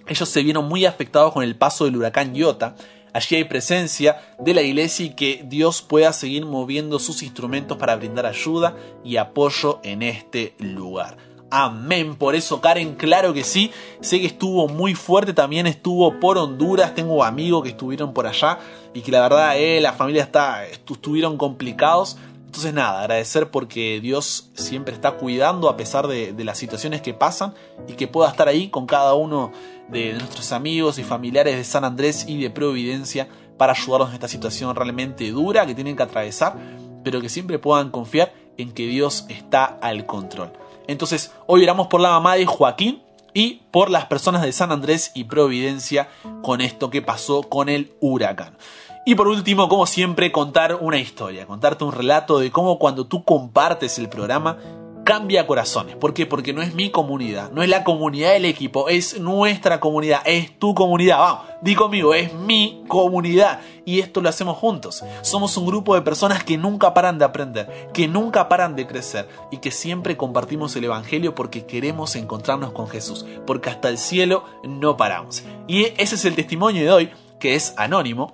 Ellos 0.07 0.29
se 0.29 0.42
vieron 0.42 0.66
muy 0.66 0.87
afectados 0.87 1.33
con 1.33 1.42
el 1.44 1.57
paso 1.57 1.85
del 1.85 1.96
huracán 1.96 2.35
Iota, 2.35 2.75
allí 3.12 3.37
hay 3.37 3.44
presencia 3.44 4.20
de 4.38 4.55
la 4.55 4.62
iglesia 4.62 5.07
y 5.07 5.14
que 5.14 5.44
Dios 5.46 5.83
pueda 5.83 6.12
seguir 6.12 6.46
moviendo 6.46 6.98
sus 6.98 7.22
instrumentos 7.22 7.79
para 7.79 7.96
brindar 7.96 8.27
ayuda 8.27 8.77
y 9.05 9.16
apoyo 9.16 9.81
en 9.83 10.03
este 10.03 10.55
lugar. 10.59 11.16
Amén. 11.55 12.16
Por 12.16 12.35
eso, 12.35 12.62
Karen, 12.62 12.94
claro 12.94 13.35
que 13.35 13.44
sí. 13.44 13.70
Sé 14.01 14.20
que 14.20 14.27
estuvo 14.27 14.68
muy 14.68 14.94
fuerte. 14.94 15.35
También 15.35 15.66
estuvo 15.66 16.18
por 16.18 16.38
Honduras. 16.38 16.94
Tengo 16.94 17.22
amigos 17.22 17.62
que 17.62 17.68
estuvieron 17.68 18.14
por 18.14 18.27
allá. 18.27 18.59
Y 18.94 19.03
que 19.03 19.12
la 19.12 19.20
verdad, 19.20 19.59
eh, 19.59 19.79
la 19.83 19.92
familia 19.92 20.31
estuvieron 20.72 21.37
complicados. 21.37 22.16
Entonces, 22.53 22.75
nada, 22.75 23.01
agradecer 23.01 23.51
porque 23.51 23.99
Dios 24.03 24.51
siempre 24.53 24.93
está 24.93 25.12
cuidando 25.12 25.71
a 25.71 25.77
pesar 25.79 26.07
de, 26.07 26.35
las 26.45 26.59
situaciones 26.59 27.01
que 27.01 27.15
pasan. 27.15 27.55
Y 27.88 27.95
que 27.95 28.09
pueda 28.09 28.29
estar 28.29 28.47
ahí 28.47 28.69
con 28.69 28.85
cada 28.85 29.15
uno 29.15 29.53
de 29.88 30.12
nuestros 30.12 30.53
amigos 30.53 30.99
y 30.99 31.03
familiares 31.03 31.57
de 31.57 31.65
San 31.65 31.83
Andrés 31.83 32.27
y 32.29 32.43
de 32.43 32.51
Providencia 32.51 33.27
para 33.57 33.73
ayudarnos 33.73 34.11
en 34.11 34.17
esta 34.17 34.29
situación 34.29 34.77
realmente 34.77 35.31
dura 35.31 35.65
que 35.65 35.75
tienen 35.75 35.97
que 35.97 36.03
atravesar. 36.03 36.59
Pero 37.03 37.23
que 37.23 37.31
siempre 37.31 37.59
puedan 37.59 37.91
confiar 37.91 38.35
en 38.59 38.73
que 38.73 38.87
Dios 38.87 39.25
está 39.31 39.65
al 39.65 40.05
control. 40.05 40.53
Entonces, 40.88 41.33
hoy 41.47 41.62
oramos 41.62 41.87
por 41.87 42.03
la 42.03 42.11
mamá 42.11 42.35
de 42.35 42.45
Joaquín 42.45 43.03
y 43.33 43.62
por 43.71 43.88
las 43.88 44.05
personas 44.05 44.43
de 44.43 44.53
San 44.53 44.73
Andrés 44.73 45.11
y 45.15 45.25
Providencia 45.25 46.11
con 46.43 46.61
esto 46.61 46.91
que 46.91 47.01
pasó 47.01 47.45
con 47.45 47.71
el 47.71 47.95
huracán. 48.01 48.59
Y 49.05 49.17
por 49.17 49.27
último, 49.27 49.69
como 49.69 49.87
siempre, 49.87 50.31
contar 50.31 50.79
una 50.81 50.99
historia, 50.99 51.45
contarte 51.45 51.83
un 51.83 51.91
relato 51.91 52.38
de 52.38 52.53
cómo 52.53 52.79
cuando 52.79 53.07
tú 53.07 53.25
compartes 53.25 53.99
el 53.99 54.09
programa, 54.09 54.59
cambia 55.05 55.45
corazones. 55.47 55.97
¿Por 55.97 56.15
qué? 56.15 56.25
Porque 56.25 56.53
no 56.53 56.62
es 56.62 56.75
mi 56.75 56.91
comunidad, 56.91 57.51
no 57.51 57.65
es 57.65 57.69
la 57.69 57.83
comunidad 57.83 58.33
del 58.33 58.45
equipo, 58.45 58.88
es 58.88 59.19
nuestra 59.19 59.81
comunidad, 59.81 60.23
es 60.25 60.57
tu 60.57 60.77
comunidad. 60.77 61.19
Vamos, 61.19 61.47
di 61.62 61.75
conmigo, 61.75 62.15
es 62.15 62.33
mi 62.33 62.85
comunidad. 62.87 63.61
Y 63.85 63.99
esto 63.99 64.21
lo 64.21 64.29
hacemos 64.29 64.57
juntos. 64.57 65.03
Somos 65.23 65.57
un 65.57 65.67
grupo 65.67 65.97
de 65.97 66.03
personas 66.03 66.45
que 66.45 66.57
nunca 66.57 66.95
paran 66.95 67.19
de 67.19 67.25
aprender, 67.25 67.91
que 67.93 68.07
nunca 68.07 68.49
paran 68.49 68.77
de 68.77 68.87
crecer 68.87 69.29
y 69.51 69.57
que 69.57 69.73
siempre 69.73 70.17
compartimos 70.17 70.77
el 70.77 70.85
Evangelio 70.85 71.35
porque 71.35 71.67
queremos 71.67 72.15
encontrarnos 72.15 72.71
con 72.71 72.87
Jesús, 72.87 73.27
porque 73.47 73.71
hasta 73.71 73.88
el 73.88 73.99
cielo 73.99 74.45
no 74.62 74.97
paramos. 74.97 75.43
Y 75.67 75.87
ese 75.97 76.15
es 76.15 76.25
el 76.25 76.37
testimonio 76.37 76.83
de 76.83 76.93
hoy, 76.93 77.11
que 77.41 77.57
es 77.57 77.75
anónimo, 77.77 78.33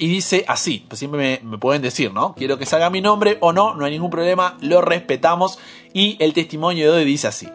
y 0.00 0.08
dice 0.08 0.46
así, 0.48 0.86
pues 0.88 0.98
siempre 0.98 1.42
me, 1.44 1.58
pueden 1.58 1.82
decir, 1.82 2.10
¿no? 2.10 2.34
Quiero 2.34 2.56
que 2.56 2.64
salga 2.64 2.88
mi 2.88 3.02
nombre 3.02 3.36
o 3.42 3.52
no, 3.52 3.74
no 3.74 3.84
hay 3.84 3.92
ningún 3.92 4.08
problema, 4.08 4.56
lo 4.62 4.80
respetamos. 4.80 5.58
Y 5.92 6.16
el 6.20 6.32
testimonio 6.32 6.90
de 6.90 7.00
hoy 7.00 7.04
dice 7.04 7.28
así. 7.28 7.48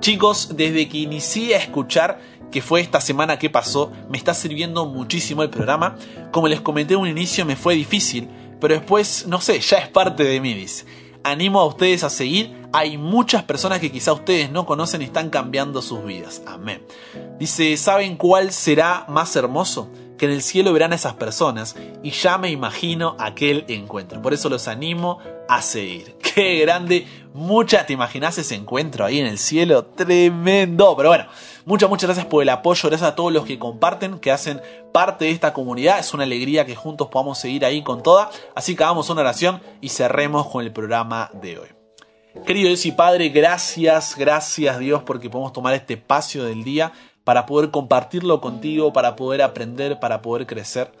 Chicos, 0.00 0.56
desde 0.56 0.88
que 0.88 0.98
inicié 0.98 1.54
a 1.54 1.58
escuchar, 1.58 2.18
que 2.50 2.62
fue 2.62 2.80
esta 2.80 3.00
semana 3.00 3.38
que 3.38 3.48
pasó, 3.48 3.92
me 4.10 4.18
está 4.18 4.34
sirviendo 4.34 4.86
muchísimo 4.86 5.44
el 5.44 5.50
programa. 5.50 5.94
Como 6.32 6.48
les 6.48 6.60
comenté 6.60 6.94
en 6.94 7.00
un 7.00 7.08
inicio, 7.08 7.46
me 7.46 7.54
fue 7.54 7.76
difícil, 7.76 8.28
pero 8.60 8.74
después, 8.74 9.26
no 9.28 9.40
sé, 9.40 9.60
ya 9.60 9.76
es 9.78 9.88
parte 9.88 10.24
de 10.24 10.40
mí, 10.40 10.52
dice. 10.52 10.86
Animo 11.22 11.60
a 11.60 11.66
ustedes 11.66 12.02
a 12.02 12.10
seguir. 12.10 12.64
Hay 12.72 12.98
muchas 12.98 13.44
personas 13.44 13.78
que 13.78 13.92
quizá 13.92 14.12
ustedes 14.12 14.50
no 14.50 14.66
conocen 14.66 15.00
y 15.00 15.04
están 15.04 15.30
cambiando 15.30 15.80
sus 15.80 16.04
vidas. 16.04 16.42
Amén. 16.44 16.84
Dice, 17.38 17.76
¿saben 17.76 18.16
cuál 18.16 18.50
será 18.50 19.06
más 19.08 19.36
hermoso? 19.36 19.88
Que 20.18 20.26
en 20.26 20.32
el 20.32 20.42
cielo 20.42 20.72
verán 20.72 20.92
a 20.92 20.96
esas 20.96 21.14
personas 21.14 21.76
y 22.02 22.10
ya 22.10 22.38
me 22.38 22.50
imagino 22.50 23.16
aquel 23.18 23.64
encuentro. 23.68 24.22
Por 24.22 24.34
eso 24.34 24.48
los 24.48 24.68
animo 24.68 25.18
a 25.48 25.62
seguir. 25.62 26.16
Qué 26.34 26.60
grande, 26.60 27.06
muchas 27.32 27.86
te 27.86 27.92
imaginas 27.92 28.38
ese 28.38 28.54
encuentro 28.54 29.04
ahí 29.04 29.18
en 29.18 29.26
el 29.26 29.38
cielo, 29.38 29.84
tremendo. 29.84 30.96
Pero 30.96 31.08
bueno, 31.08 31.26
muchas, 31.64 31.88
muchas 31.88 32.08
gracias 32.08 32.26
por 32.26 32.42
el 32.42 32.48
apoyo, 32.48 32.88
gracias 32.88 33.10
a 33.10 33.14
todos 33.14 33.32
los 33.32 33.44
que 33.44 33.58
comparten, 33.58 34.18
que 34.18 34.30
hacen 34.30 34.60
parte 34.92 35.26
de 35.26 35.30
esta 35.30 35.52
comunidad. 35.52 35.98
Es 35.98 36.14
una 36.14 36.24
alegría 36.24 36.64
que 36.64 36.76
juntos 36.76 37.08
podamos 37.08 37.38
seguir 37.38 37.64
ahí 37.64 37.82
con 37.82 38.02
toda. 38.02 38.30
Así 38.54 38.76
que 38.76 38.84
hagamos 38.84 39.10
una 39.10 39.22
oración 39.22 39.60
y 39.80 39.88
cerremos 39.88 40.46
con 40.48 40.64
el 40.64 40.72
programa 40.72 41.30
de 41.34 41.58
hoy. 41.58 41.68
Querido 42.46 42.68
Dios 42.68 42.84
y 42.84 42.92
Padre, 42.92 43.28
gracias, 43.28 44.16
gracias 44.18 44.80
Dios 44.80 45.04
porque 45.04 45.30
podemos 45.30 45.52
tomar 45.52 45.72
este 45.72 45.94
espacio 45.94 46.44
del 46.44 46.64
día 46.64 46.92
para 47.24 47.46
poder 47.46 47.70
compartirlo 47.70 48.40
contigo, 48.40 48.92
para 48.92 49.16
poder 49.16 49.42
aprender, 49.42 49.98
para 49.98 50.22
poder 50.22 50.46
crecer. 50.46 50.92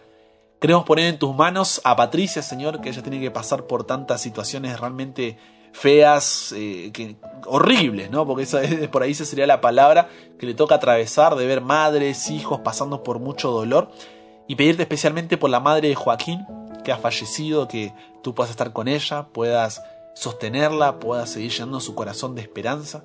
Queremos 0.60 0.84
poner 0.84 1.06
en 1.06 1.18
tus 1.18 1.34
manos 1.34 1.80
a 1.84 1.94
Patricia, 1.94 2.40
Señor, 2.40 2.80
que 2.80 2.88
ella 2.88 3.02
tiene 3.02 3.20
que 3.20 3.30
pasar 3.30 3.66
por 3.66 3.84
tantas 3.84 4.22
situaciones 4.22 4.80
realmente 4.80 5.36
feas, 5.72 6.54
eh, 6.56 6.90
que, 6.92 7.16
horribles, 7.46 8.10
¿no? 8.10 8.26
Porque 8.26 8.44
esa, 8.44 8.62
por 8.90 9.02
ahí 9.02 9.10
esa 9.10 9.26
sería 9.26 9.46
la 9.46 9.60
palabra 9.60 10.08
que 10.38 10.46
le 10.46 10.54
toca 10.54 10.76
atravesar, 10.76 11.34
de 11.34 11.46
ver 11.46 11.60
madres, 11.60 12.30
hijos 12.30 12.60
pasando 12.60 13.02
por 13.02 13.18
mucho 13.18 13.50
dolor. 13.50 13.90
Y 14.46 14.56
pedirte 14.56 14.82
especialmente 14.82 15.36
por 15.36 15.50
la 15.50 15.60
madre 15.60 15.88
de 15.88 15.94
Joaquín, 15.94 16.46
que 16.84 16.92
ha 16.92 16.96
fallecido, 16.96 17.68
que 17.68 17.92
tú 18.22 18.34
puedas 18.34 18.50
estar 18.50 18.72
con 18.72 18.88
ella, 18.88 19.26
puedas 19.32 19.82
sostenerla, 20.14 21.00
puedas 21.00 21.30
seguir 21.30 21.50
llenando 21.50 21.80
su 21.80 21.94
corazón 21.94 22.34
de 22.34 22.42
esperanza. 22.42 23.04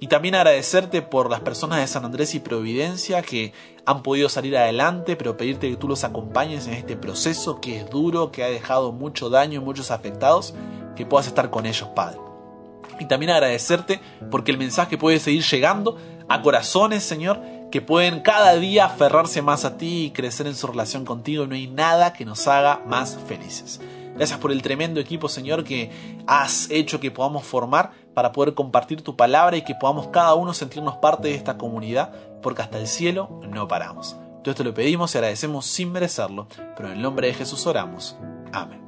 Y 0.00 0.06
también 0.06 0.36
agradecerte 0.36 1.02
por 1.02 1.28
las 1.28 1.40
personas 1.40 1.80
de 1.80 1.86
San 1.88 2.04
Andrés 2.04 2.34
y 2.34 2.40
Providencia 2.40 3.22
que 3.22 3.52
han 3.84 4.02
podido 4.02 4.28
salir 4.28 4.56
adelante, 4.56 5.16
pero 5.16 5.36
pedirte 5.36 5.68
que 5.68 5.76
tú 5.76 5.88
los 5.88 6.04
acompañes 6.04 6.68
en 6.68 6.74
este 6.74 6.96
proceso 6.96 7.60
que 7.60 7.78
es 7.78 7.90
duro, 7.90 8.30
que 8.30 8.44
ha 8.44 8.48
dejado 8.48 8.92
mucho 8.92 9.28
daño, 9.28 9.60
muchos 9.60 9.90
afectados, 9.90 10.54
que 10.94 11.04
puedas 11.04 11.26
estar 11.26 11.50
con 11.50 11.66
ellos, 11.66 11.88
Padre. 11.96 12.18
Y 13.00 13.06
también 13.06 13.30
agradecerte 13.30 14.00
porque 14.30 14.52
el 14.52 14.58
mensaje 14.58 14.98
puede 14.98 15.18
seguir 15.18 15.42
llegando 15.42 15.98
a 16.28 16.42
corazones, 16.42 17.02
Señor, 17.02 17.40
que 17.70 17.80
pueden 17.80 18.20
cada 18.20 18.54
día 18.54 18.86
aferrarse 18.86 19.42
más 19.42 19.64
a 19.64 19.76
ti 19.76 20.04
y 20.04 20.10
crecer 20.10 20.46
en 20.46 20.54
su 20.54 20.68
relación 20.68 21.04
contigo. 21.04 21.46
No 21.46 21.54
hay 21.54 21.66
nada 21.66 22.12
que 22.12 22.24
nos 22.24 22.46
haga 22.46 22.82
más 22.86 23.18
felices. 23.26 23.80
Gracias 24.14 24.38
por 24.38 24.50
el 24.50 24.62
tremendo 24.62 25.00
equipo, 25.00 25.28
Señor, 25.28 25.64
que 25.64 25.90
has 26.26 26.68
hecho 26.70 26.98
que 26.98 27.10
podamos 27.10 27.44
formar 27.44 27.92
para 28.18 28.32
poder 28.32 28.52
compartir 28.54 29.02
tu 29.02 29.14
palabra 29.14 29.56
y 29.56 29.62
que 29.62 29.76
podamos 29.76 30.08
cada 30.08 30.34
uno 30.34 30.52
sentirnos 30.52 30.96
parte 30.96 31.28
de 31.28 31.36
esta 31.36 31.56
comunidad, 31.56 32.10
porque 32.42 32.62
hasta 32.62 32.76
el 32.76 32.88
cielo 32.88 33.38
no 33.48 33.68
paramos. 33.68 34.16
Todo 34.42 34.50
esto 34.50 34.64
lo 34.64 34.74
pedimos 34.74 35.14
y 35.14 35.18
agradecemos 35.18 35.66
sin 35.66 35.92
merecerlo, 35.92 36.48
pero 36.76 36.88
en 36.88 36.96
el 36.96 37.02
nombre 37.02 37.28
de 37.28 37.34
Jesús 37.34 37.64
oramos. 37.68 38.16
Amén. 38.52 38.87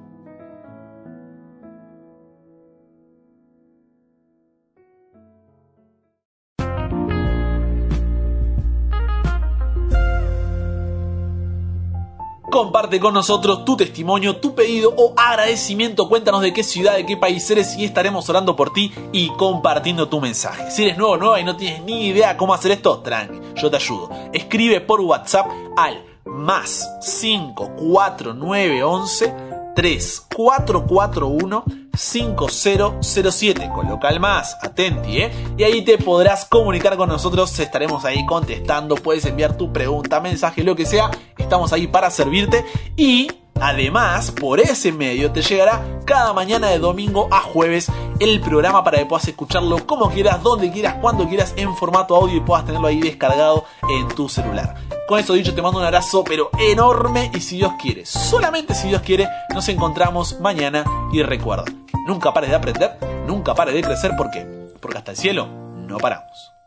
Comparte 12.50 12.98
con 12.98 13.14
nosotros 13.14 13.64
tu 13.64 13.76
testimonio, 13.76 14.38
tu 14.38 14.56
pedido 14.56 14.92
o 14.96 15.12
agradecimiento. 15.16 16.08
Cuéntanos 16.08 16.42
de 16.42 16.52
qué 16.52 16.64
ciudad, 16.64 16.96
de 16.96 17.06
qué 17.06 17.16
país 17.16 17.48
eres 17.50 17.76
y 17.76 17.84
estaremos 17.84 18.28
orando 18.28 18.56
por 18.56 18.72
ti 18.72 18.92
y 19.12 19.28
compartiendo 19.36 20.08
tu 20.08 20.20
mensaje. 20.20 20.68
Si 20.70 20.82
eres 20.82 20.98
nuevo 20.98 21.12
o 21.12 21.16
nueva 21.16 21.38
y 21.40 21.44
no 21.44 21.56
tienes 21.56 21.84
ni 21.84 22.08
idea 22.08 22.36
cómo 22.36 22.52
hacer 22.52 22.72
esto, 22.72 22.98
tranqui, 22.98 23.38
yo 23.54 23.70
te 23.70 23.76
ayudo. 23.76 24.10
Escribe 24.32 24.80
por 24.80 25.00
WhatsApp 25.00 25.48
al 25.76 26.04
más 26.24 26.88
54911 27.02 29.49
3441 29.80 31.64
5007. 31.96 33.70
Coloca 33.74 34.08
el 34.10 34.20
más, 34.20 34.58
atenti, 34.62 35.22
¿eh? 35.22 35.32
Y 35.56 35.64
ahí 35.64 35.82
te 35.82 35.96
podrás 35.96 36.44
comunicar 36.44 36.98
con 36.98 37.08
nosotros, 37.08 37.58
estaremos 37.58 38.04
ahí 38.04 38.26
contestando, 38.26 38.94
puedes 38.96 39.24
enviar 39.24 39.56
tu 39.56 39.72
pregunta, 39.72 40.20
mensaje, 40.20 40.62
lo 40.62 40.76
que 40.76 40.84
sea, 40.84 41.10
estamos 41.38 41.72
ahí 41.72 41.86
para 41.86 42.10
servirte 42.10 42.62
y 42.94 43.28
Además, 43.60 44.30
por 44.30 44.60
ese 44.60 44.92
medio 44.92 45.32
te 45.32 45.42
llegará 45.42 45.82
cada 46.04 46.32
mañana 46.32 46.68
de 46.68 46.78
domingo 46.78 47.28
a 47.30 47.40
jueves 47.40 47.90
el 48.18 48.40
programa 48.40 48.84
para 48.84 48.98
que 48.98 49.06
puedas 49.06 49.28
escucharlo 49.28 49.86
como 49.86 50.10
quieras, 50.10 50.42
donde 50.42 50.70
quieras, 50.70 50.96
cuando 51.00 51.28
quieras, 51.28 51.54
en 51.56 51.74
formato 51.76 52.16
audio 52.16 52.36
y 52.36 52.40
puedas 52.40 52.64
tenerlo 52.64 52.86
ahí 52.86 53.00
descargado 53.00 53.64
en 53.88 54.08
tu 54.08 54.28
celular. 54.28 54.74
Con 55.08 55.18
eso 55.18 55.34
dicho, 55.34 55.54
te 55.54 55.62
mando 55.62 55.78
un 55.78 55.84
abrazo, 55.84 56.22
pero 56.24 56.50
enorme 56.58 57.30
y 57.34 57.40
si 57.40 57.56
Dios 57.56 57.72
quiere, 57.80 58.06
solamente 58.06 58.74
si 58.74 58.88
Dios 58.88 59.02
quiere, 59.02 59.28
nos 59.52 59.68
encontramos 59.68 60.38
mañana 60.40 60.84
y 61.12 61.22
recuerda, 61.22 61.64
nunca 62.06 62.32
pares 62.32 62.50
de 62.50 62.56
aprender, 62.56 62.98
nunca 63.26 63.54
pares 63.54 63.74
de 63.74 63.82
crecer, 63.82 64.12
¿por 64.16 64.30
qué? 64.30 64.46
Porque 64.80 64.98
hasta 64.98 65.10
el 65.12 65.16
cielo 65.16 65.46
no 65.46 65.98
paramos. 65.98 66.59